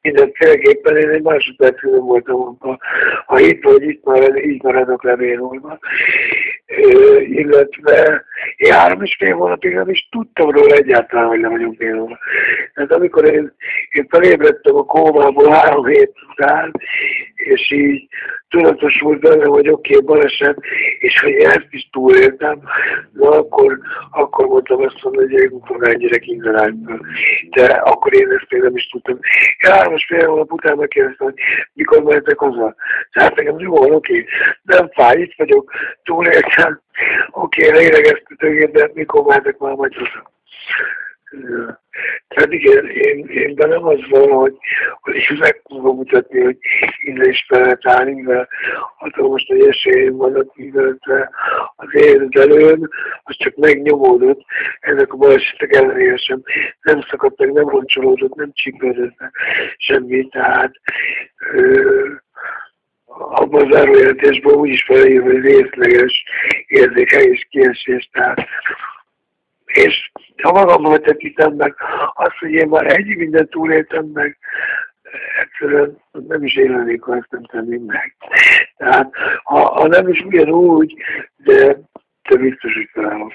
mindenféleképpen 0.07 0.97
én 0.97 1.09
egy 1.09 1.23
másodpercig 1.23 1.91
nem 1.91 2.05
voltam 2.05 2.57
a, 2.61 2.79
ha 3.27 3.39
itt 3.39 3.63
vagy 3.63 3.83
itt 3.83 4.05
már, 4.05 4.45
így 4.45 4.63
maradok 4.63 5.03
lebénulva. 5.03 5.79
illetve 7.21 8.25
én 8.57 8.73
három 8.73 9.03
és 9.03 9.17
fél 9.19 9.35
hónapig 9.35 9.75
nem 9.75 9.89
is 9.89 10.09
tudtam 10.11 10.51
róla 10.51 10.75
egyáltalán, 10.75 11.27
hogy 11.27 11.41
nem 11.41 11.51
vagyok 11.51 11.77
bénulva. 11.77 12.19
Tehát 12.75 12.93
amikor 12.93 13.25
én, 13.25 13.55
én 13.91 14.07
felébredtem 14.09 14.77
a 14.77 14.85
kómából 14.85 15.51
három 15.51 15.87
hét 15.87 16.13
után, 16.31 16.73
és 17.35 17.71
így 17.71 18.09
tudatosult 18.49 19.21
benne, 19.21 19.45
hogy 19.45 19.69
oké, 19.69 19.95
okay, 19.95 20.07
baleset, 20.07 20.59
és 20.99 21.21
hogy 21.21 21.33
ezt 21.33 21.67
is 21.71 21.89
túléltem, 21.93 22.63
na 23.13 23.31
akkor, 23.31 23.79
akkor 24.11 24.47
mondtam 24.47 24.83
azt 24.83 25.03
mondani, 25.03 25.33
hogy 25.33 25.41
egy 25.41 25.51
fogán 25.65 25.99
gyerek 25.99 26.27
innen 26.27 26.55
De 27.51 27.65
akkor 27.65 28.15
én 28.15 28.31
ezt 28.31 28.51
még 28.51 28.75
is 28.75 28.89
tudtam. 28.89 29.19
Én 29.59 29.71
három 29.73 29.95
és 29.95 30.05
fél 30.07 30.29
hónap 30.29 30.53
után 30.53 30.77
megkérdeztem, 30.77 31.27
hogy 31.27 31.41
mikor 31.73 32.03
mehetek 32.03 32.39
haza. 32.39 32.75
Tehát 33.13 33.35
nekem 33.35 33.59
jó 33.59 33.75
oké, 33.75 33.93
okay. 33.93 34.27
nem 34.63 34.91
fáj, 34.93 35.21
itt 35.21 35.35
vagyok, 35.37 35.73
túléltem, 36.05 36.81
oké, 37.31 37.69
okay, 37.69 37.79
lélegeztetőgép, 37.79 38.71
de 38.71 38.91
mikor 38.95 39.25
mehetek 39.25 39.59
már 39.59 39.75
majd 39.75 39.95
haza. 39.95 40.35
Tehát 42.29 42.53
igen, 42.53 42.87
én, 42.87 43.27
én 43.27 43.55
bennem 43.55 43.85
az 43.85 43.99
van, 44.09 44.31
hogy, 44.31 44.57
hogy 45.01 45.39
meg 45.39 45.63
tudom 45.69 45.97
mutatni, 45.97 46.41
hogy 46.41 46.57
innen 47.01 47.29
is 47.31 47.45
fel 47.49 47.61
lehet 47.61 47.87
állni, 47.87 48.13
mivel 48.13 48.49
hatalmas 48.97 49.47
nagy 49.49 49.67
esélyem 49.67 50.17
vannak, 50.17 50.57
mivel 50.57 50.99
az 51.77 51.95
én 51.95 52.29
előn, 52.31 52.89
az 53.23 53.37
csak 53.37 53.55
megnyomódott, 53.57 54.45
ennek 54.81 55.13
a 55.13 55.17
balesetek 55.17 55.75
ellenére 55.75 56.17
sem 56.17 56.43
nem 56.81 57.01
szakadt 57.01 57.39
meg, 57.39 57.53
nem 57.53 57.69
roncsolódott, 57.69 58.35
nem 58.35 58.51
csípődött 58.53 59.17
semmi, 59.77 60.29
tehát 60.29 60.73
ö, 61.53 62.11
abban 63.19 63.71
a 63.71 63.75
zárójelentésben 63.75 64.55
úgy 64.55 64.71
is 64.71 64.85
felír, 64.85 65.23
hogy 65.23 65.41
részleges 65.41 66.25
érzékelés 66.67 67.47
kiesés, 67.51 68.09
tehát 68.13 68.49
és 69.67 70.11
ha 70.43 70.53
magammal 70.53 70.99
tekintem 70.99 71.53
meg 71.53 71.75
azt, 72.15 72.37
hogy 72.41 72.51
én 72.51 72.69
már 72.69 72.87
egy 72.87 73.17
mindent 73.17 73.51
túléltem 73.51 74.11
meg, 74.15 74.39
egyszerűen 75.43 75.99
nem 76.29 76.45
is 76.45 76.57
élnék, 76.57 77.03
ha 77.03 77.17
ezt 77.17 77.31
nem 77.31 77.45
tenném 77.45 77.83
meg. 77.83 78.17
Tehát, 78.77 79.11
ha, 79.43 79.59
ha 79.59 79.87
nem 79.87 80.09
is 80.09 80.21
ugyanúgy, 80.21 80.95
de, 81.37 81.81
de 82.29 82.37
biztos, 82.37 82.75
hogy 82.75 82.89
találom. 82.95 83.33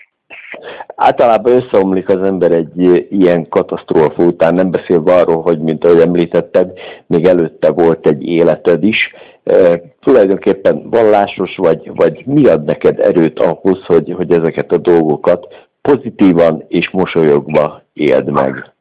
Általában 0.96 1.54
összeomlik 1.54 2.10
az 2.10 2.22
ember 2.24 2.52
egy 2.52 2.80
ilyen 3.12 3.50
katasztrófa 3.50 4.24
után, 4.24 4.54
nem 4.54 4.72
beszélve 4.72 5.14
arról, 5.14 5.42
hogy, 5.42 5.60
mint 5.60 5.86
ahogy 5.86 6.00
említetted, 6.00 6.80
még 7.08 7.26
előtte 7.26 7.72
volt 7.72 8.08
egy 8.08 8.24
életed 8.24 8.84
is. 8.84 9.14
E, 9.44 9.82
tulajdonképpen 10.00 10.90
vallásos 10.90 11.56
vagy, 11.56 11.92
vagy 11.96 12.26
mi 12.26 12.46
ad 12.46 12.64
neked 12.64 13.00
erőt 13.00 13.40
ahhoz, 13.40 13.86
hogy, 13.86 14.14
hogy 14.14 14.32
ezeket 14.32 14.72
a 14.72 14.78
dolgokat 14.78 15.70
pozitívan 15.82 16.66
és 16.68 16.90
mosolyogva 16.90 17.84
éld 17.94 18.30
meg? 18.30 18.72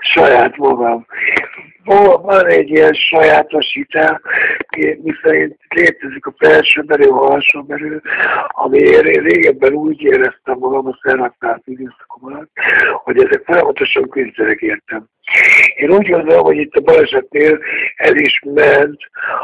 Saját 0.00 0.56
magam. 0.56 1.06
Van 2.22 2.46
egy 2.46 2.70
ilyen 2.70 2.92
sajátos 2.92 3.72
hitel, 3.72 4.20
miszerint 5.02 5.56
létezik 5.68 6.26
a 6.26 6.34
felső 6.38 6.82
berő, 6.82 7.08
a 7.08 7.30
alsó 7.30 7.62
berő, 7.62 8.02
ami 8.48 8.78
én 8.78 9.00
régebben 9.00 9.72
úgy 9.72 10.02
éreztem 10.02 10.58
magam 10.58 10.86
a 10.86 10.98
szerhatnált 11.02 11.62
időszakom 11.64 12.24
alatt, 12.24 12.50
hogy 13.02 13.24
ezek 13.24 13.42
folyamatosan 13.44 14.08
küzdenek 14.08 14.60
értem. 14.60 15.08
Én 15.76 15.90
úgy 15.90 16.10
gondolom, 16.10 16.44
hogy 16.44 16.56
itt 16.56 16.74
a 16.74 16.80
balesetnél 16.80 17.58
el 17.96 18.16
is 18.16 18.42
ment 18.44 19.00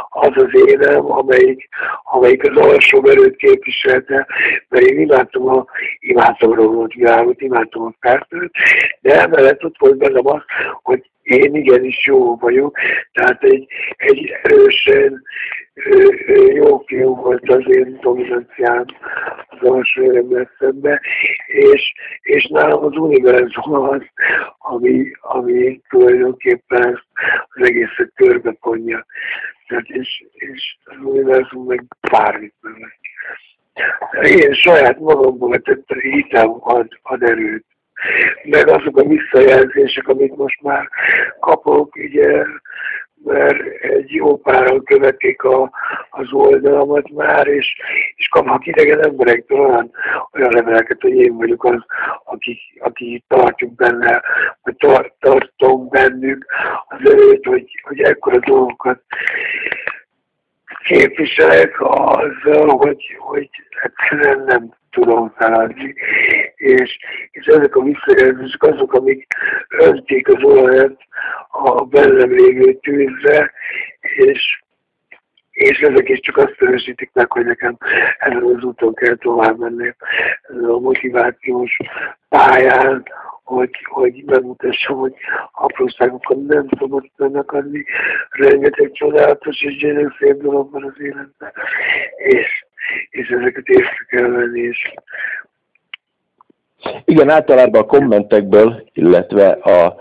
az 0.08 0.32
az 0.34 0.60
énem, 0.66 1.10
amelyik, 1.10 1.68
amelyik 2.02 2.50
az 2.50 2.56
alsó 2.56 3.08
erőt 3.08 3.36
képviselte, 3.36 4.26
mert 4.68 4.84
én 4.84 5.00
imádtam 5.00 5.48
a, 5.48 5.64
imádtam 5.98 6.50
a 6.50 6.54
romlott 6.54 6.92
világot, 6.92 7.40
imádtam 7.40 7.82
a 7.82 7.94
fertőt, 8.00 8.52
de 9.00 9.20
emellett 9.20 9.64
ott 9.64 9.78
volt 9.78 9.96
bennem 9.96 10.26
az, 10.26 10.42
hogy 10.82 11.10
én 11.26 11.54
igenis 11.54 12.06
jó 12.06 12.36
vagyok, 12.36 12.78
tehát 13.12 13.42
egy, 13.42 13.66
egy 13.96 14.32
erősen 14.42 15.22
jó 16.54 16.78
fiú 16.78 17.14
volt 17.14 17.48
az 17.48 17.64
én 17.66 17.98
dominanciám 18.00 18.84
az 19.46 19.68
alsó 19.68 20.02
szembe, 20.58 21.00
és, 21.46 21.92
és 22.20 22.46
nálam 22.46 22.84
az 22.84 22.96
univerzum 22.96 23.74
az, 23.74 24.02
ami, 24.58 25.10
ami 25.20 25.80
tulajdonképpen 25.88 27.02
az 27.48 27.66
egészet 27.66 28.12
körbeponja. 28.14 29.06
Tehát 29.66 29.88
és, 29.88 30.24
és 30.32 30.76
az 30.84 30.96
univerzum 31.02 31.66
meg 31.66 31.84
bármit 32.10 32.54
meg. 32.60 32.98
Én 34.22 34.52
saját 34.52 34.98
magamból 34.98 35.58
tettem 35.58 35.98
hitem 35.98 36.56
ad, 36.60 36.88
ad 37.02 37.22
erőt 37.22 37.64
meg 38.42 38.68
azok 38.68 38.96
a 38.96 39.04
visszajelzések, 39.04 40.08
amit 40.08 40.36
most 40.36 40.62
már 40.62 40.88
kapok, 41.40 41.96
ugye, 41.96 42.44
mert 43.24 43.60
egy 43.80 44.10
jó 44.10 44.36
páran 44.36 44.84
követik 44.84 45.42
a, 45.42 45.70
az 46.10 46.32
oldalamat 46.32 47.10
már, 47.10 47.46
és, 47.46 47.76
és 48.16 48.28
kapnak 48.28 48.66
idegen 48.66 49.04
emberektől 49.04 49.58
olyan, 49.58 49.90
olyan 50.32 50.52
leveleket, 50.52 51.00
hogy 51.00 51.14
én 51.14 51.36
vagyok 51.36 51.64
az, 51.64 51.84
aki, 52.24 52.58
aki 52.78 53.24
tartjuk 53.28 53.74
benne, 53.74 54.22
vagy 54.62 54.76
tar, 54.76 55.12
tartom 55.20 55.88
bennük 55.88 56.46
az 56.88 57.10
erőt, 57.10 57.46
hogy, 57.46 57.80
hogy 57.82 58.00
ekkora 58.00 58.38
dolgokat 58.38 59.00
képviselek 60.84 61.76
azzal, 61.80 62.76
hogy, 62.76 63.16
hogy 63.18 63.50
egyszerűen 63.82 64.44
nem 64.46 64.74
tudom 64.96 65.32
feladni. 65.36 65.94
És, 66.54 66.98
és 67.30 67.46
ezek 67.46 67.76
a 67.76 67.82
visszajelzések 67.82 68.62
azok, 68.62 68.92
amik 68.92 69.26
öntik 69.68 70.28
az 70.28 70.42
olajat 70.42 70.96
a 71.48 71.84
bennem 71.84 72.30
lévő 72.30 72.72
tűzre, 72.74 73.52
és, 74.00 74.62
és 75.50 75.78
ezek 75.78 76.08
is 76.08 76.20
csak 76.20 76.36
azt 76.36 76.56
erősítik 76.58 77.10
meg, 77.12 77.32
hogy 77.32 77.44
nekem 77.44 77.76
ezen 78.18 78.42
az 78.42 78.64
úton 78.64 78.94
kell 78.94 79.16
tovább 79.16 79.58
menni, 79.58 79.94
ezen 80.42 80.64
a 80.64 80.78
motivációs 80.78 81.76
pályán, 82.28 83.02
hogy, 83.44 83.70
hogy 83.84 84.22
megmutassam, 84.26 84.96
hogy 84.96 85.14
apróságokat 85.52 86.46
nem 86.46 86.66
szabad 86.78 87.10
adni, 87.46 87.84
rengeteg 88.30 88.92
csodálatos 88.92 89.62
és 89.62 89.76
gyönyörű 89.76 90.08
szép 90.18 90.36
dolog 90.42 90.70
van 90.70 90.84
az 90.84 91.00
életben, 91.00 91.52
és, 92.16 92.65
és 93.10 93.28
ezeket 93.28 93.66
észre 93.66 94.06
kell 94.08 94.28
venni, 94.28 94.60
és 94.60 94.92
igen, 97.04 97.30
általában 97.30 97.82
a 97.82 97.86
kommentekből, 97.86 98.88
illetve 98.92 99.48
a 99.48 99.96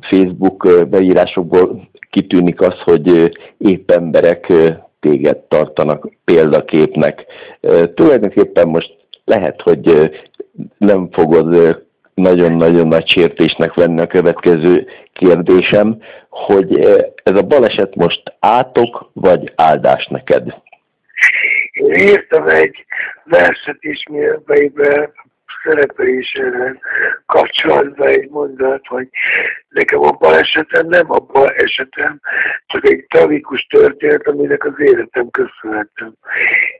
Facebook 0.00 0.88
beírásokból 0.88 1.88
kitűnik 2.10 2.60
az, 2.60 2.80
hogy 2.80 3.36
épp 3.58 3.90
emberek 3.90 4.52
téged 5.00 5.36
tartanak 5.38 6.08
példaképnek. 6.24 7.24
Tulajdonképpen 7.94 8.68
most 8.68 8.96
lehet, 9.24 9.62
hogy 9.62 10.10
nem 10.78 11.08
fogod 11.10 11.82
nagyon-nagyon 12.14 12.88
nagy 12.88 13.08
sértésnek 13.08 13.74
venni 13.74 14.00
a 14.00 14.06
következő 14.06 14.86
kérdésem, 15.12 15.98
hogy 16.28 16.78
ez 17.22 17.36
a 17.36 17.42
baleset 17.42 17.94
most 17.94 18.22
átok, 18.40 19.10
vagy 19.12 19.52
áldás 19.54 20.06
neked? 20.06 20.54
Én 21.74 21.92
írtam 21.94 22.48
egy 22.48 22.84
verset 23.24 23.78
is, 23.80 24.02
melyben 24.46 25.12
szerepelésére 25.64 26.78
kapcsolatban 27.26 28.08
egy 28.08 28.28
mondat, 28.28 28.86
hogy 28.86 29.08
nekem 29.68 30.00
a 30.00 30.10
balesetem 30.10 30.86
nem 30.86 31.10
a 31.10 31.18
balesetem, 31.18 32.20
csak 32.66 32.84
egy 32.86 33.04
tragikus 33.08 33.66
történet, 33.66 34.26
aminek 34.26 34.64
az 34.64 34.74
életem 34.78 35.30
köszönhetem. 35.30 36.14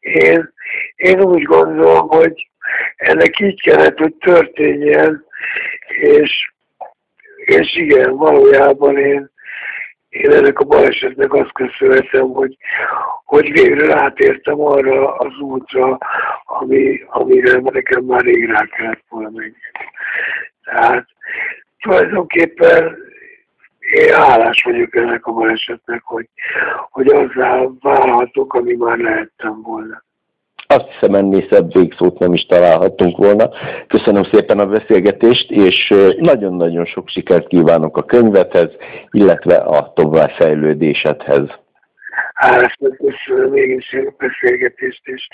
Én, 0.00 0.52
én 0.96 1.20
úgy 1.22 1.42
gondolom, 1.42 2.08
hogy 2.08 2.48
ennek 2.96 3.40
így 3.40 3.62
kellett, 3.62 3.98
hogy 3.98 4.14
történjen, 4.14 5.24
és, 5.88 6.52
és 7.36 7.76
igen, 7.76 8.16
valójában 8.16 8.98
én, 8.98 9.32
én 10.14 10.30
ennek 10.30 10.58
a 10.58 10.64
balesetnek 10.64 11.32
azt 11.32 11.52
köszönhetem, 11.52 12.28
hogy, 12.28 12.56
hogy 13.24 13.52
végre 13.52 13.86
rátértem 13.86 14.60
arra 14.60 15.14
az 15.14 15.38
útra, 15.38 15.98
ami, 16.44 17.04
amire 17.06 17.60
nekem 17.60 18.04
már 18.04 18.20
rég 18.20 18.50
rá 18.50 18.64
kellett 18.64 19.04
volna 19.08 19.30
menni. 19.32 19.52
Tehát 20.64 21.06
tulajdonképpen 21.80 22.96
én 23.78 24.14
hálás 24.14 24.62
vagyok 24.62 24.96
ennek 24.96 25.26
a 25.26 25.32
balesetnek, 25.32 26.02
hogy, 26.04 26.28
hogy 26.90 27.08
azzá 27.08 27.62
válhatok, 27.80 28.54
ami 28.54 28.74
már 28.74 28.98
lehettem 28.98 29.62
volna. 29.62 30.04
Azt 30.66 30.88
hiszem 30.92 31.14
ennél 31.14 31.46
szebb 31.50 31.72
végszót 31.72 32.18
nem 32.18 32.32
is 32.32 32.46
találhattunk 32.46 33.16
volna. 33.16 33.50
Köszönöm 33.86 34.22
szépen 34.22 34.58
a 34.58 34.66
beszélgetést, 34.66 35.50
és 35.50 35.94
nagyon-nagyon 36.18 36.84
sok 36.84 37.08
sikert 37.08 37.46
kívánok 37.46 37.96
a 37.96 38.02
könyvethez, 38.02 38.70
illetve 39.10 39.56
a 39.56 39.92
továbbfejlődésedhez. 39.92 41.48
Hálás 42.34 42.78
köszönöm 42.78 43.50
még 43.50 43.70
is 43.70 43.92
a 43.92 44.14
beszélgetést, 44.18 45.06
és 45.06 45.28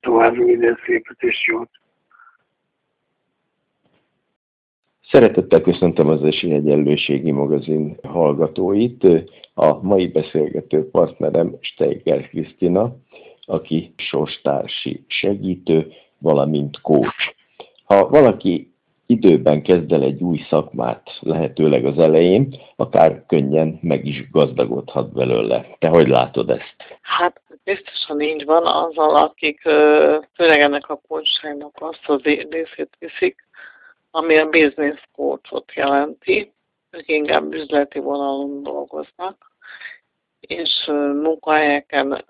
további 0.00 0.42
minden 0.42 0.78
szépet 0.86 1.16
és 1.18 1.46
jót. 1.46 1.70
Szeretettel 5.10 5.60
köszöntöm 5.60 6.08
az 6.08 6.24
Esélyegyenlőségi 6.24 7.30
magazin 7.30 7.96
hallgatóit. 8.02 9.06
A 9.54 9.82
mai 9.82 10.08
beszélgető 10.08 10.90
partnerem 10.90 11.56
Steiger 11.60 12.28
Krisztina, 12.28 12.96
aki 13.46 13.94
sorstársi 13.96 15.04
segítő, 15.06 15.92
valamint 16.18 16.80
coach. 16.80 17.34
Ha 17.84 18.08
valaki 18.08 18.74
időben 19.06 19.62
kezd 19.62 19.92
el 19.92 20.02
egy 20.02 20.22
új 20.22 20.38
szakmát, 20.48 21.10
lehetőleg 21.20 21.84
az 21.84 21.98
elején, 21.98 22.60
akár 22.76 23.24
könnyen 23.26 23.78
meg 23.82 24.06
is 24.06 24.30
gazdagodhat 24.30 25.12
belőle. 25.12 25.66
Te 25.78 25.88
hogy 25.88 26.08
látod 26.08 26.50
ezt? 26.50 26.76
Hát 27.00 27.40
biztosan 27.64 28.20
így 28.20 28.44
van 28.44 28.66
azzal, 28.66 29.16
akik 29.16 29.60
főleg 30.34 30.60
ennek 30.60 30.88
a 30.88 31.00
kulcsságnak 31.08 31.74
azt 31.78 32.02
az 32.06 32.22
részét 32.22 32.96
viszik, 32.98 33.44
ami 34.10 34.36
a 34.36 34.48
business 34.48 35.00
coachot 35.14 35.72
jelenti. 35.74 36.52
Ők 36.90 37.08
inkább 37.08 37.52
üzleti 37.52 37.98
vonalon 37.98 38.62
dolgoznak, 38.62 39.55
és 40.46 40.90
munkahelyeken 41.22 42.24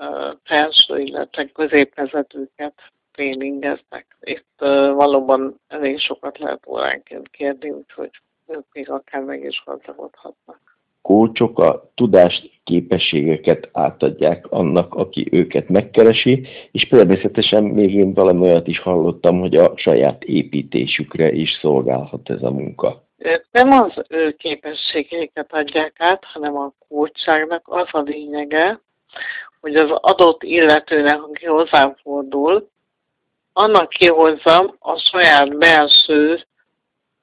felső, 0.44 0.98
illetve 0.98 1.44
középvezetőket 1.44 2.74
tréningeznek. 3.12 4.16
Itt 4.20 4.54
valóban 4.94 5.60
elég 5.68 5.98
sokat 5.98 6.38
lehet 6.38 6.66
óránként 6.66 7.28
kérni, 7.28 7.70
úgyhogy 7.70 8.10
ők 8.46 8.64
még 8.72 8.90
akár 8.90 9.22
meg 9.22 9.44
is 9.44 9.62
gazdagodhatnak. 9.66 10.60
Kócsok 11.02 11.58
a 11.58 11.90
tudást, 11.94 12.50
képességeket 12.64 13.68
átadják 13.72 14.46
annak, 14.50 14.94
aki 14.94 15.28
őket 15.30 15.68
megkeresi, 15.68 16.46
és 16.72 16.88
természetesen 16.88 17.64
még 17.64 17.94
én 17.94 18.14
valami 18.14 18.40
olyat 18.40 18.66
is 18.66 18.80
hallottam, 18.80 19.40
hogy 19.40 19.56
a 19.56 19.72
saját 19.76 20.24
építésükre 20.24 21.32
is 21.32 21.50
szolgálhat 21.60 22.30
ez 22.30 22.42
a 22.42 22.50
munka. 22.50 23.05
Nem 23.50 23.72
az 23.72 23.92
ő 24.08 24.32
képességeiket 24.32 25.52
adják 25.52 25.94
át, 25.98 26.24
hanem 26.24 26.56
a 26.56 26.72
kulcságnak 26.88 27.62
az 27.64 27.88
a 27.90 28.00
lényege, 28.00 28.80
hogy 29.60 29.76
az 29.76 29.90
adott 29.90 30.42
illetőnek, 30.42 31.22
aki 31.22 31.46
hozzám 31.46 31.94
fordul, 32.02 32.68
annak 33.52 33.88
kihozzam 33.88 34.76
a 34.78 34.98
saját 34.98 35.58
belső 35.58 36.40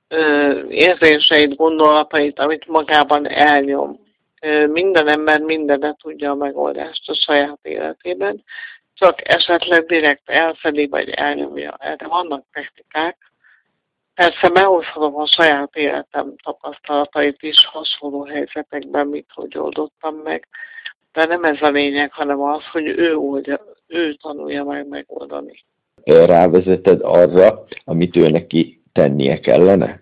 ö, 0.08 0.62
érzéseit, 0.68 1.56
gondolatait, 1.56 2.40
amit 2.40 2.68
magában 2.68 3.28
elnyom. 3.28 4.00
Ö, 4.42 4.68
minden 4.68 5.08
ember 5.08 5.40
mindenre 5.40 5.96
tudja 6.02 6.32
a 6.32 6.36
megoldást 6.36 7.10
a 7.10 7.16
saját 7.16 7.60
életében, 7.62 8.44
csak 8.94 9.30
esetleg 9.30 9.86
direkt 9.86 10.30
elfedi 10.30 10.88
vagy 10.88 11.10
elnyomja. 11.10 11.76
Erre 11.80 12.08
vannak 12.08 12.46
technikák, 12.52 13.18
Persze 14.16 14.50
behozhatom 14.50 15.16
a 15.16 15.28
saját 15.28 15.76
életem 15.76 16.34
tapasztalatait 16.44 17.42
is 17.42 17.66
hasonló 17.66 18.24
helyzetekben, 18.26 19.08
mit 19.08 19.28
hogy 19.34 19.58
oldottam 19.58 20.16
meg, 20.16 20.48
de 21.14 21.26
nem 21.26 21.44
ez 21.44 21.62
a 21.62 21.70
lényeg, 21.70 22.14
hanem 22.14 22.42
az, 22.42 22.66
hogy 22.72 22.88
ő 22.88 23.16
oldja, 23.16 23.60
ő 23.88 24.14
tanulja 24.14 24.64
meg 24.64 24.88
megoldani. 24.88 25.64
Rávezeted 26.04 27.00
arra, 27.02 27.66
amit 27.86 28.16
ő 28.16 28.30
neki 28.30 28.82
tennie 28.94 29.40
kellene? 29.40 30.02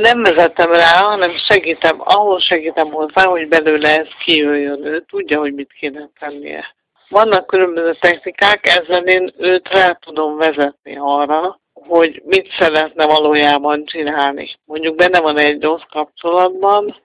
Nem 0.00 0.22
vezetem 0.22 0.72
rá, 0.72 1.02
hanem 1.02 1.30
segítem, 1.48 1.96
ahol 1.98 2.40
segítem 2.40 2.90
hozzá, 2.92 3.24
hogy 3.24 3.48
belőle 3.48 3.98
ez 3.98 4.08
kijöjjön. 4.24 4.84
Ő 4.84 5.04
tudja, 5.08 5.38
hogy 5.38 5.54
mit 5.54 5.72
kéne 5.72 6.10
tennie. 6.18 6.64
Vannak 7.08 7.46
különböző 7.46 7.94
technikák, 8.00 8.66
ezzel 8.66 9.02
én 9.02 9.32
őt 9.38 9.68
rá 9.68 9.92
tudom 9.92 10.36
vezetni 10.36 10.96
arra, 10.98 11.60
hogy 11.86 12.22
mit 12.24 12.50
szeretne 12.58 13.06
valójában 13.06 13.84
csinálni. 13.84 14.48
Mondjuk 14.64 14.94
benne 14.94 15.20
van 15.20 15.38
egy 15.38 15.62
rossz 15.62 15.86
kapcsolatban, 15.90 16.96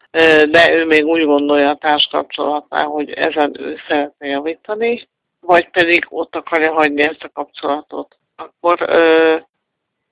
de 0.50 0.72
ő 0.72 0.86
még 0.86 1.06
úgy 1.06 1.26
gondolja 1.26 1.70
a 1.70 1.76
társkapcsolatnál, 1.76 2.86
hogy 2.86 3.10
ezen 3.10 3.56
ő 3.60 3.78
szeretne 3.88 4.28
javítani, 4.28 5.08
vagy 5.40 5.70
pedig 5.70 6.06
ott 6.10 6.36
akarja 6.36 6.74
hagyni 6.74 7.02
ezt 7.02 7.24
a 7.24 7.30
kapcsolatot. 7.34 8.18
Akkor 8.36 8.82
ö, 8.88 9.36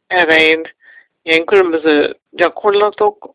erre 0.07 0.35
én 0.45 0.61
ilyen 1.21 1.45
különböző 1.45 2.17
gyakorlatok 2.29 3.33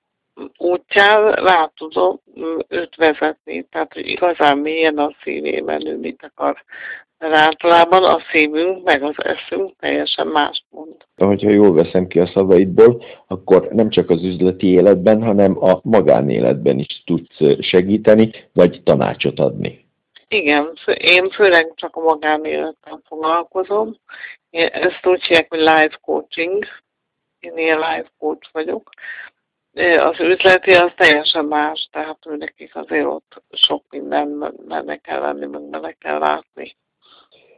útján 0.56 1.32
rá 1.32 1.70
tudom 1.76 2.20
őt 2.68 2.96
vezetni. 2.96 3.62
Tehát, 3.62 3.92
hogy 3.92 4.06
igazán 4.06 4.58
milyen 4.58 4.98
a 4.98 5.14
szívében 5.22 5.86
ő 5.86 5.96
mit 5.96 6.30
akar 6.34 6.64
mert 7.18 7.34
általában 7.34 8.04
a 8.04 8.18
szívünk 8.30 8.84
meg 8.84 9.02
az 9.02 9.14
eszünk 9.16 9.76
teljesen 9.78 10.26
más 10.26 10.64
mond. 10.70 10.94
Hogyha 11.16 11.50
jól 11.50 11.72
veszem 11.72 12.06
ki 12.06 12.20
a 12.20 12.26
szavaidból, 12.26 13.04
akkor 13.26 13.68
nem 13.68 13.90
csak 13.90 14.10
az 14.10 14.24
üzleti 14.24 14.66
életben, 14.66 15.22
hanem 15.22 15.64
a 15.64 15.80
magánéletben 15.82 16.78
is 16.78 17.02
tudsz 17.06 17.60
segíteni, 17.60 18.30
vagy 18.52 18.82
tanácsot 18.84 19.38
adni. 19.38 19.86
Igen, 20.28 20.72
én 20.94 21.30
főleg 21.30 21.72
csak 21.74 21.96
a 21.96 22.00
magánéletben 22.00 23.02
foglalkozom. 23.08 23.96
Én 24.50 24.66
ezt 24.66 25.06
úgy 25.06 25.22
hívják, 25.22 25.48
hogy 25.48 25.58
life 25.58 25.98
coaching. 26.02 26.64
Én 27.40 27.56
ilyen 27.56 27.78
life 27.78 28.10
coach 28.18 28.48
vagyok. 28.52 28.90
Az 29.98 30.20
üzleti 30.20 30.70
az 30.70 30.92
teljesen 30.96 31.44
más, 31.44 31.88
tehát 31.92 32.18
ő 32.26 32.36
nekik 32.36 32.76
azért 32.76 33.06
ott 33.06 33.42
sok 33.50 33.84
minden 33.90 34.54
benne 34.68 34.96
kell 34.96 35.20
lenni, 35.20 35.46
meg 35.46 35.62
benne 35.62 35.92
kell 35.92 36.18
látni 36.18 36.76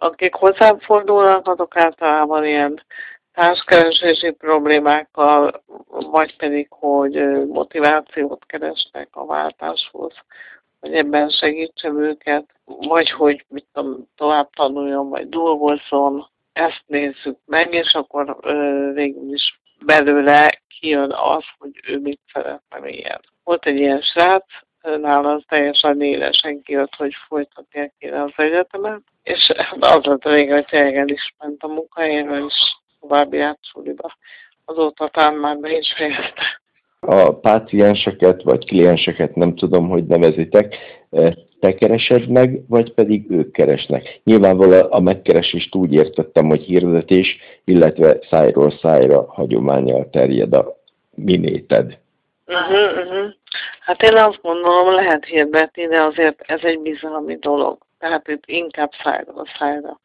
akik 0.01 0.35
hozzám 0.35 0.79
fordulnak, 0.79 1.49
azok 1.49 1.77
általában 1.77 2.45
ilyen 2.45 2.83
társkeresési 3.33 4.31
problémákkal, 4.31 5.63
vagy 5.89 6.37
pedig, 6.37 6.67
hogy 6.71 7.47
motivációt 7.47 8.47
keresnek 8.47 9.09
a 9.11 9.27
váltáshoz, 9.27 10.13
hogy 10.81 10.95
ebben 10.95 11.29
segítsem 11.29 12.03
őket, 12.03 12.45
vagy 12.65 13.11
hogy 13.11 13.45
mit 13.49 13.67
tudom, 13.73 14.09
tovább 14.17 14.51
tanuljon, 14.51 15.09
vagy 15.09 15.29
dolgozzon. 15.29 16.29
Ezt 16.53 16.83
nézzük 16.87 17.39
meg, 17.47 17.75
és 17.75 17.93
akkor 17.93 18.37
ö, 18.41 18.91
végül 18.95 19.33
is 19.33 19.61
belőle 19.85 20.61
kijön 20.81 21.13
az, 21.13 21.45
hogy 21.59 21.81
ő 21.87 21.99
mit 21.99 22.21
szeretne 22.33 22.89
ilyen. 22.89 23.21
Volt 23.45 23.67
egy 23.67 23.79
ilyen 23.79 24.01
srác, 24.01 24.45
nála 24.83 25.33
az 25.33 25.43
teljesen 25.49 26.01
élesen 26.01 26.63
kijött, 26.63 26.95
hogy 26.95 27.15
folytatnia 27.29 27.91
kéne 27.99 28.23
az 28.23 28.33
egyetemet, 28.37 29.01
és 29.23 29.53
az 29.81 30.05
lett 30.05 30.25
a 30.25 30.31
vége, 30.31 30.55
hogy 30.55 30.65
tényleg 30.65 31.11
is 31.11 31.35
ment 31.39 31.63
a 31.63 31.67
munkahelyéről, 31.67 32.47
és 32.47 32.55
további 33.01 33.37
játszóliba. 33.37 34.17
Azóta 34.65 35.09
talán 35.09 35.35
már 35.35 35.59
be 35.59 35.77
is 35.77 35.95
fejezte. 35.97 36.61
A 37.01 37.35
pácienseket 37.35 38.43
vagy 38.43 38.67
klienseket 38.67 39.35
nem 39.35 39.55
tudom, 39.55 39.89
hogy 39.89 40.05
nevezitek, 40.05 40.77
e, 41.11 41.37
te 41.61 41.75
keresed 41.75 42.29
meg, 42.29 42.61
vagy 42.69 42.93
pedig 42.93 43.31
ők 43.31 43.53
keresnek. 43.53 44.21
Nyilvánvalóan 44.25 44.87
a 44.91 45.01
megkeresést 45.01 45.75
úgy 45.75 45.93
értettem, 45.93 46.47
hogy 46.47 46.63
hirdetés, 46.63 47.39
illetve 47.65 48.19
szájról 48.31 48.71
szájra 48.71 49.27
hagyományjal 49.29 50.11
terjed 50.11 50.53
a 50.53 50.77
minéted. 51.15 51.99
Uh-huh, 52.47 53.05
uh-huh. 53.05 53.33
Hát 53.81 54.03
én 54.03 54.17
azt 54.17 54.43
gondolom, 54.43 54.95
lehet 54.95 55.25
hirdetni, 55.25 55.87
de 55.87 56.03
azért 56.03 56.41
ez 56.41 56.61
egy 56.63 56.81
bizalmi 56.81 57.37
dolog. 57.37 57.79
Tehát 57.99 58.29
itt 58.29 58.43
inkább 58.47 58.91
szájról 59.03 59.47
szájra. 59.59 60.01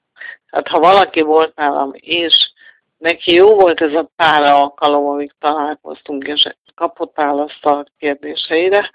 Tehát 0.50 0.68
ha 0.68 0.80
valaki 0.80 1.22
volt 1.22 1.56
nálam, 1.56 1.92
és 1.94 2.52
neki 2.98 3.34
jó 3.34 3.56
volt 3.56 3.82
ez 3.82 3.94
a 3.94 4.10
pár 4.16 4.44
alkalom, 4.44 5.06
amíg 5.06 5.32
találkoztunk, 5.40 6.28
és 6.28 6.56
kapott 6.76 7.16
választ 7.16 7.66
a 7.66 7.86
kérdéseire, 7.98 8.92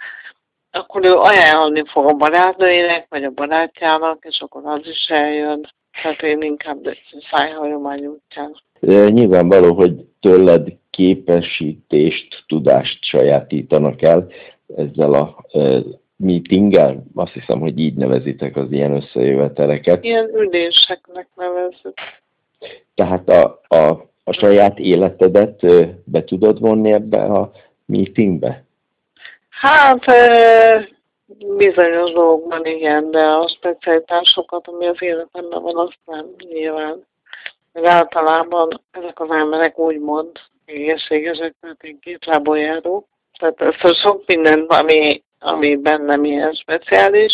akkor 0.70 1.04
ő 1.04 1.12
ajánlani 1.12 1.82
fog 1.86 2.06
a 2.06 2.12
barátnőjének, 2.12 3.06
vagy 3.08 3.24
a 3.24 3.30
barátjának, 3.30 4.24
és 4.24 4.40
akkor 4.40 4.62
az 4.64 4.86
is 4.86 5.06
eljön. 5.08 5.68
Tehát 6.02 6.22
én 6.22 6.42
inkább 6.42 6.96
szájhagyomány 7.30 8.06
útján. 8.06 8.56
Nyilvánvaló, 9.12 9.74
hogy 9.74 9.92
tőled 10.20 10.68
képesítést, 10.90 12.44
tudást 12.46 13.05
sajátítanak 13.05 14.03
el 14.03 14.26
ezzel 14.76 15.14
a 15.14 15.44
meetinggel, 16.16 17.03
azt 17.14 17.33
hiszem, 17.33 17.61
hogy 17.61 17.79
így 17.79 17.94
nevezitek 17.94 18.57
az 18.57 18.72
ilyen 18.72 18.92
összejöveteleket. 18.92 20.05
Ilyen 20.05 20.31
üléseknek 20.35 21.29
nevezzük. 21.37 21.94
Tehát 22.94 23.29
a, 23.29 23.61
a, 23.68 24.09
a 24.24 24.33
saját 24.33 24.79
életedet 24.79 25.61
be 26.05 26.24
tudod 26.24 26.61
vonni 26.61 26.92
ebbe 26.92 27.22
a 27.22 27.53
meetingbe? 27.87 28.64
Hát 29.48 30.05
bizonyos 31.57 32.12
dolgokban 32.12 32.66
igen, 32.66 33.11
de 33.11 33.24
a 33.24 33.48
specialitásokat, 33.48 34.68
ami 34.68 34.87
az 34.87 35.03
életemben 35.03 35.62
van, 35.62 35.76
azt 35.76 35.98
nem 36.07 36.26
nyilván. 36.38 37.07
Meg 37.72 37.85
általában 37.85 38.81
ezek 38.90 39.20
az 39.20 39.31
emberek 39.31 39.79
úgymond 39.79 40.31
egészségesek, 40.31 40.49
tehát 41.61 41.83
én 41.83 41.98
két 42.00 42.24
lábon 42.24 42.59
járó. 42.59 43.09
Tehát 43.38 43.96
sok 44.02 44.22
mindent, 44.26 44.72
ami, 44.72 45.22
ami 45.38 45.76
bennem 45.76 46.24
ilyen 46.24 46.52
speciális, 46.52 47.33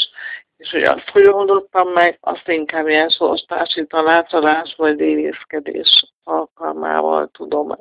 és 0.57 0.70
hogy 0.70 0.83
azt 0.83 1.09
hogy 1.12 1.29
oldottam 1.29 1.88
meg, 1.88 2.18
azt 2.20 2.49
inkább 2.49 2.88
ilyen 2.88 3.09
sorstársi 3.09 3.87
tanácsadás 3.87 4.75
vagy 4.77 4.96
délészkedés 4.96 6.12
alkalmával 6.25 7.31
tudom 7.33 7.77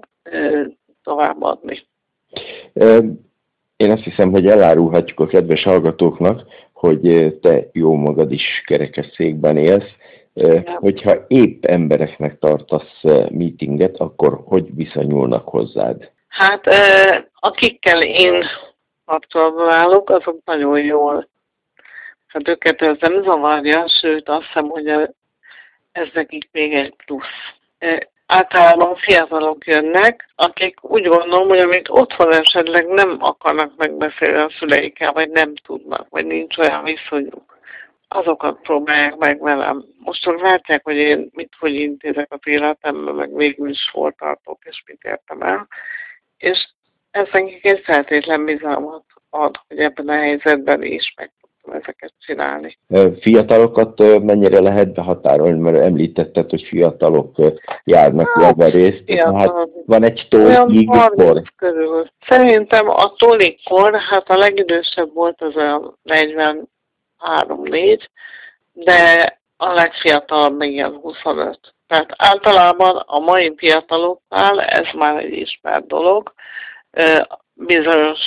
továbbadni. 1.03 1.87
Én 3.77 3.91
azt 3.91 4.03
hiszem, 4.03 4.31
hogy 4.31 4.47
elárulhatjuk 4.47 5.19
a 5.19 5.25
kedves 5.25 5.63
hallgatóknak, 5.63 6.41
hogy 6.73 7.33
te 7.41 7.69
jó 7.71 7.93
magad 7.93 8.31
is 8.31 8.63
kerekesszékben 8.65 9.57
élsz. 9.57 9.91
Hogyha 10.65 11.15
épp 11.27 11.65
embereknek 11.65 12.39
tartasz 12.39 13.01
meetinget, 13.29 13.97
akkor 13.97 14.41
hogy 14.45 14.75
viszonyulnak 14.75 15.47
hozzád? 15.47 16.11
Hát 16.27 16.67
akikkel 17.39 18.03
én 18.03 18.43
kapcsolatban 19.05 19.69
állok, 19.69 20.09
azok 20.09 20.37
nagyon 20.45 20.79
jól. 20.79 21.27
Hát 22.27 22.47
őket 22.47 22.81
ez 22.81 22.97
nem 22.99 23.23
zavarja, 23.23 23.87
sőt 23.87 24.29
azt 24.29 24.45
hiszem, 24.45 24.67
hogy 24.67 24.87
ez 25.91 26.07
nekik 26.13 26.49
még 26.51 26.73
egy 26.73 26.93
plusz 27.05 27.55
általában 28.25 28.95
fiatalok 28.95 29.65
jönnek, 29.65 30.29
akik 30.35 30.83
úgy 30.83 31.07
gondolom, 31.07 31.47
hogy 31.47 31.59
amit 31.59 31.89
otthon 31.89 32.33
esetleg 32.33 32.87
nem 32.87 33.17
akarnak 33.19 33.71
megbeszélni 33.77 34.37
a 34.37 34.51
szüleikkel, 34.59 35.13
vagy 35.13 35.29
nem 35.29 35.55
tudnak, 35.55 36.07
vagy 36.09 36.25
nincs 36.25 36.57
olyan 36.57 36.83
viszonyuk, 36.83 37.54
azokat 38.07 38.61
próbálják 38.61 39.15
meg 39.15 39.41
velem. 39.41 39.85
Most 39.99 40.21
csak 40.21 40.41
látják, 40.41 40.83
hogy 40.83 40.95
én 40.95 41.29
mit, 41.33 41.53
hogy 41.59 41.73
intézek 41.73 42.33
az 42.33 42.39
életemben, 42.43 43.15
meg 43.15 43.35
végül 43.35 43.69
is 43.69 43.89
hol 43.91 44.11
tartok, 44.11 44.59
és 44.63 44.83
mit 44.85 45.03
értem 45.03 45.41
el. 45.41 45.67
És 46.37 46.69
ez 47.11 47.27
nekik 47.31 47.65
egy 47.65 47.81
feltétlen 47.83 48.45
bizalmat 48.45 49.03
ad, 49.29 49.55
hogy 49.67 49.77
ebben 49.77 50.07
a 50.09 50.13
helyzetben 50.13 50.83
is 50.83 51.13
meg 51.15 51.31
ezeket 51.71 52.13
csinálni. 52.19 52.77
Fiatalokat 53.19 53.99
mennyire 54.23 54.61
lehet 54.61 54.93
behatárolni, 54.93 55.59
mert 55.59 55.77
említetted, 55.77 56.49
hogy 56.49 56.63
fiatalok 56.63 57.35
járnak 57.83 58.29
hát, 58.29 58.71
részt. 58.71 59.11
Hát 59.11 59.53
van 59.85 60.03
egy 60.03 60.27
tólik 60.29 60.89
kor. 60.89 61.41
Körül. 61.55 62.07
Szerintem 62.27 62.89
a 62.89 63.13
tólik 63.17 63.63
kor, 63.63 63.95
hát 63.95 64.29
a 64.29 64.37
legidősebb 64.37 65.13
volt 65.13 65.41
az 65.41 65.55
a 65.55 65.93
43-4, 67.19 67.99
de 68.73 69.39
a 69.57 69.73
legfiatalabb 69.73 70.57
még 70.57 70.71
ilyen 70.71 70.93
25. 71.01 71.59
Tehát 71.87 72.13
általában 72.17 72.95
a 73.05 73.19
mai 73.19 73.53
fiataloknál 73.57 74.61
ez 74.61 74.87
már 74.93 75.17
egy 75.17 75.33
ismert 75.33 75.87
dolog, 75.87 76.33
bizonyos 77.53 78.19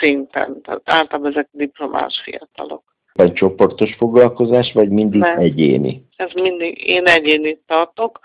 szinten, 0.00 0.62
tehát 0.62 0.80
általában 0.84 1.30
ezek 1.30 1.48
diplomás 1.50 2.20
fiatalok. 2.24 2.82
Vagy 3.12 3.32
csoportos 3.32 3.94
foglalkozás, 3.94 4.72
vagy 4.72 4.88
mindig 4.88 5.20
Nem. 5.20 5.38
egyéni? 5.38 6.06
Ez 6.16 6.32
mindig, 6.34 6.88
én 6.88 7.06
egyéni 7.06 7.58
tartok. 7.66 8.18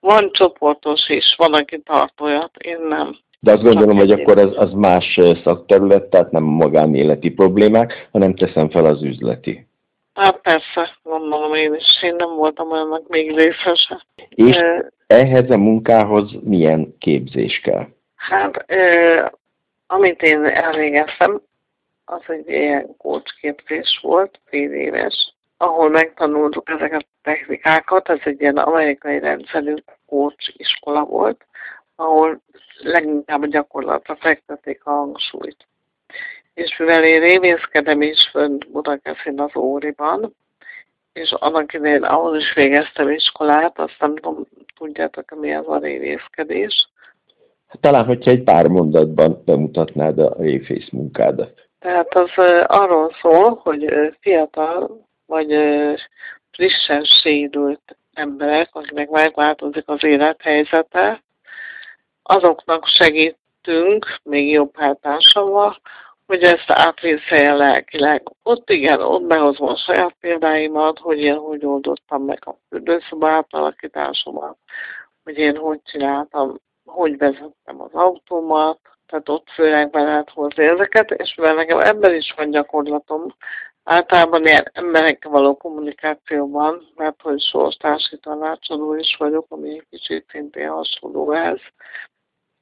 Van 0.00 0.30
csoportos 0.32 1.08
is, 1.08 1.34
van, 1.36 1.54
aki 1.54 1.80
tart 1.80 2.20
olyat, 2.20 2.56
én 2.56 2.78
nem. 2.88 3.16
De 3.40 3.52
azt 3.52 3.62
gondolom, 3.62 3.96
hogy 3.96 4.10
akkor 4.10 4.38
az, 4.38 4.56
az 4.56 4.72
más 4.72 5.20
szakterület, 5.44 6.04
tehát 6.04 6.30
nem 6.30 6.44
a 6.46 6.50
magánéleti 6.50 7.30
problémák, 7.30 8.08
hanem 8.12 8.34
teszem 8.34 8.70
fel 8.70 8.84
az 8.84 9.02
üzleti. 9.02 9.67
Hát 10.18 10.40
persze, 10.40 10.96
gondolom 11.02 11.54
én 11.54 11.74
is. 11.74 12.02
Én 12.02 12.14
nem 12.14 12.34
voltam 12.34 12.70
olyannak 12.70 13.08
még 13.08 13.36
részese. 13.36 14.04
És 14.28 14.56
e, 14.56 14.92
ehhez 15.06 15.50
a 15.50 15.56
munkához 15.56 16.32
milyen 16.42 16.94
képzés 16.98 17.60
kell? 17.60 17.86
Hát, 18.16 18.70
e, 18.70 19.32
amit 19.86 20.22
én 20.22 20.44
elvégeztem, 20.44 21.40
az 22.04 22.22
egy 22.26 22.48
ilyen 22.48 22.96
kócsképzés 22.96 23.98
volt, 24.02 24.40
fél 24.44 24.72
éves, 24.72 25.34
ahol 25.56 25.88
megtanultuk 25.88 26.68
ezeket 26.68 27.00
a 27.00 27.18
technikákat, 27.22 28.08
ez 28.08 28.20
egy 28.24 28.40
ilyen 28.40 28.56
amerikai 28.56 29.18
rendszerű 29.18 29.74
kócs 30.06 30.48
iskola 30.56 31.04
volt, 31.04 31.46
ahol 31.96 32.40
leginkább 32.78 33.42
a 33.42 33.46
gyakorlatra 33.46 34.16
fektették 34.16 34.84
a 34.84 34.90
hangsúlyt. 34.90 35.67
És 36.58 36.76
mivel 36.78 37.04
én 37.04 37.20
révészkedem 37.20 38.02
is 38.02 38.28
fönt 38.30 38.70
Budakeszin 38.70 39.40
az 39.40 39.56
Óriban, 39.56 40.34
és 41.12 41.32
annak 41.32 41.72
idején 41.72 42.02
ahol 42.02 42.36
is 42.36 42.52
végeztem 42.54 43.10
iskolát, 43.10 43.78
azt 43.78 43.96
nem 43.98 44.16
tudom, 44.16 44.46
tudjátok, 44.78 45.40
mi 45.40 45.54
az 45.54 45.68
a 45.68 45.78
révészkedés. 45.78 46.88
Hát 47.68 47.80
talán, 47.80 48.04
hogyha 48.04 48.30
egy 48.30 48.42
pár 48.42 48.66
mondatban 48.66 49.42
bemutatnád 49.44 50.18
a 50.18 50.34
révész 50.38 50.88
munkádat. 50.90 51.68
Tehát 51.78 52.14
az 52.14 52.30
arról 52.66 53.12
szól, 53.20 53.60
hogy 53.62 54.14
fiatal 54.20 55.06
vagy 55.26 55.54
frissen 56.50 57.04
sérült 57.04 57.96
emberek, 58.12 58.68
akiknek 58.72 59.08
megváltozik 59.08 59.88
az 59.88 60.04
élethelyzete, 60.04 61.22
azoknak 62.22 62.86
segítünk, 62.86 64.18
még 64.22 64.50
jobb 64.50 64.76
hátásával, 64.76 65.80
hogy 66.28 66.42
ezt 66.42 66.70
átvészelje 66.70 67.54
lelkileg. 67.54 68.22
Ott 68.42 68.70
igen, 68.70 69.00
ott 69.00 69.22
behozom 69.22 69.68
a 69.68 69.76
saját 69.76 70.16
példáimat, 70.20 70.98
hogy 70.98 71.18
én 71.18 71.36
hogy 71.36 71.64
oldottam 71.64 72.24
meg 72.24 72.38
a 72.44 72.54
fürdőszoba 72.68 73.28
átalakításomat, 73.28 74.56
hogy 75.24 75.38
én 75.38 75.56
hogy 75.56 75.80
csináltam, 75.82 76.60
hogy 76.84 77.18
vezettem 77.18 77.80
az 77.80 77.92
autómat, 77.92 78.78
tehát 79.06 79.28
ott 79.28 79.50
főleg 79.50 79.90
be 79.90 80.02
lehet 80.02 80.30
hozni 80.30 80.64
ezeket, 80.64 81.10
és 81.10 81.34
mivel 81.34 81.54
nekem 81.54 81.78
ebben 81.78 82.14
is 82.14 82.34
van 82.36 82.50
gyakorlatom, 82.50 83.34
általában 83.84 84.46
ilyen 84.46 84.70
emberekkel 84.72 85.30
való 85.30 85.56
kommunikációban, 85.56 86.92
mert 86.96 87.22
hogy 87.22 87.40
sorstársi 87.40 88.18
tanácsadó 88.18 88.94
is 88.94 89.16
vagyok, 89.18 89.46
ami 89.48 89.70
egy 89.70 89.86
kicsit 89.90 90.26
szintén 90.30 90.68
hasonló 90.68 91.32
ez, 91.32 91.58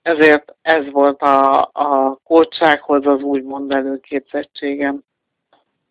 ezért 0.07 0.55
ez 0.63 0.91
volt 0.91 1.23
a, 1.23 1.61
a 1.63 2.19
kócsághoz 2.25 3.07
az 3.07 3.23
úgymond 3.23 3.73
előképzettségem. 3.73 5.03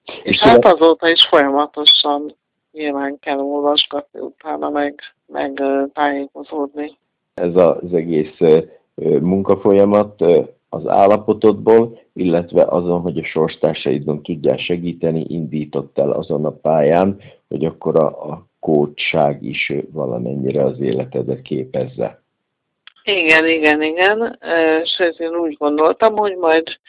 És, 0.05 0.19
és 0.23 0.39
hát 0.39 0.65
azóta 0.65 1.09
is 1.09 1.27
folyamatosan 1.29 2.35
nyilván 2.71 3.19
kell 3.19 3.39
olvasgatni 3.39 4.19
utána, 4.19 4.69
meg, 4.69 4.99
meg 5.27 5.61
tájékozódni. 5.93 6.97
Ez 7.33 7.55
az 7.55 7.93
egész 7.93 8.37
munkafolyamat 9.19 10.21
az 10.69 10.87
állapotodból, 10.87 11.99
illetve 12.13 12.63
azon, 12.63 13.01
hogy 13.01 13.17
a 13.17 13.25
sorstársaidon 13.25 14.21
tudjál 14.23 14.57
segíteni, 14.57 15.25
indított 15.27 15.97
el 15.97 16.11
azon 16.11 16.45
a 16.45 16.51
pályán, 16.51 17.17
hogy 17.47 17.65
akkor 17.65 17.95
a, 17.95 18.31
a 18.31 18.45
kócság 18.59 19.43
is 19.43 19.73
valamennyire 19.91 20.63
az 20.63 20.79
életedet 20.79 21.41
képezze. 21.41 22.23
Igen, 23.07 23.47
igen, 23.47 23.81
igen. 23.81 24.39
Sőt, 24.97 25.19
én 25.19 25.35
úgy 25.35 25.57
gondoltam, 25.57 26.15
hogy 26.15 26.35
majd 26.35 26.79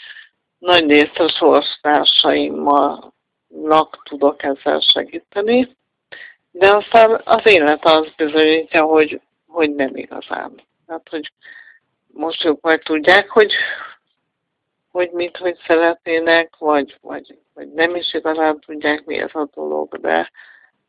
nagy 0.59 0.91
részt 0.91 1.19
a 1.19 1.29
sorstársaimnak 1.29 4.03
tudok 4.03 4.43
ezzel 4.43 4.81
segíteni, 4.81 5.77
de 6.51 6.77
aztán 6.77 7.21
az 7.25 7.41
élet 7.45 7.85
az 7.85 8.09
bizonyítja, 8.17 8.85
hogy, 8.85 9.21
hogy 9.47 9.75
nem 9.75 9.97
igazán. 9.97 10.63
Hát, 10.87 11.09
hogy 11.11 11.33
most 12.07 12.45
ők 12.45 12.61
majd 12.61 12.83
tudják, 12.83 13.29
hogy, 13.29 13.53
hogy 14.91 15.11
mit, 15.11 15.37
hogy 15.37 15.59
szeretnének, 15.67 16.57
vagy, 16.59 16.99
vagy, 17.01 17.39
vagy 17.55 17.73
nem 17.73 17.95
is 17.95 18.15
igazán 18.15 18.61
tudják, 18.61 19.05
mi 19.05 19.17
ez 19.17 19.35
a 19.35 19.49
dolog, 19.55 20.01
de, 20.01 20.31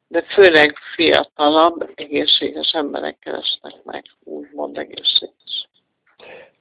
de 0.08 0.22
főleg 0.22 0.76
fiatalabb, 0.96 1.92
egészséges 1.96 2.72
emberek 2.72 3.18
keresnek 3.20 3.74
meg, 3.84 4.04
úgymond 4.24 4.78
egészséges. 4.78 5.70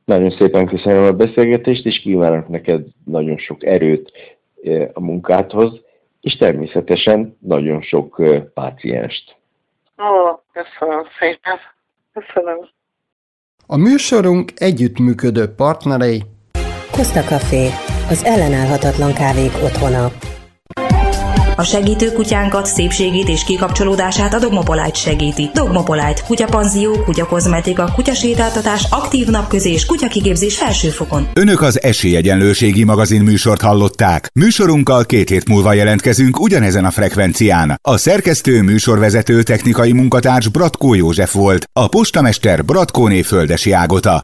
Nagyon 0.04 0.30
szépen 0.30 0.66
köszönöm 0.66 1.04
a 1.04 1.12
beszélgetést, 1.12 1.86
és 1.86 2.00
kívánok 2.00 2.48
neked 2.48 2.84
nagyon 3.04 3.38
sok 3.38 3.64
erőt 3.64 4.12
e, 4.62 4.90
a 4.92 5.00
munkádhoz, 5.00 5.80
és 6.20 6.36
természetesen 6.36 7.36
nagyon 7.40 7.82
sok 7.82 8.20
e, 8.20 8.40
pácienst. 8.40 9.36
Ó, 9.98 10.40
köszönöm 10.52 11.04
szépen. 11.18 11.58
Köszönöm. 12.12 12.68
A 13.66 13.76
műsorunk 13.76 14.52
együttműködő 14.56 15.54
partnerei 15.56 16.22
Costa 16.90 17.20
Café, 17.20 17.66
az 18.08 18.24
ellenállhatatlan 18.24 19.12
kávék 19.12 19.52
otthona. 19.64 20.35
A 21.58 21.62
segítő 21.62 22.12
kutyánkat, 22.12 22.66
szépségét 22.66 23.28
és 23.28 23.44
kikapcsolódását 23.44 24.34
a 24.34 24.38
Dogmopolite 24.38 24.94
segíti. 24.94 25.50
Dogmopolite, 25.54 26.22
kutyapanzió, 26.26 27.02
kutyakozmetika, 27.04 27.92
kutyasétáltatás, 27.94 28.86
aktív 28.90 29.26
napközés, 29.28 29.86
kutyakigépzés 29.86 30.56
felsőfokon. 30.56 31.28
Önök 31.32 31.60
az 31.62 31.82
Esélyegyenlőségi 31.82 32.84
magazin 32.84 33.22
műsort 33.22 33.60
hallották. 33.60 34.30
Műsorunkkal 34.34 35.04
két 35.04 35.28
hét 35.28 35.48
múlva 35.48 35.72
jelentkezünk 35.72 36.40
ugyanezen 36.40 36.84
a 36.84 36.90
frekvencián. 36.90 37.78
A 37.82 37.96
szerkesztő 37.96 38.62
műsorvezető 38.62 39.42
technikai 39.42 39.92
munkatárs 39.92 40.48
Bratkó 40.48 40.94
József 40.94 41.32
volt, 41.32 41.68
a 41.72 41.88
postamester 41.88 42.64
Bratkóné 42.64 43.22
Földesi 43.22 43.72
Ágota. 43.72 44.14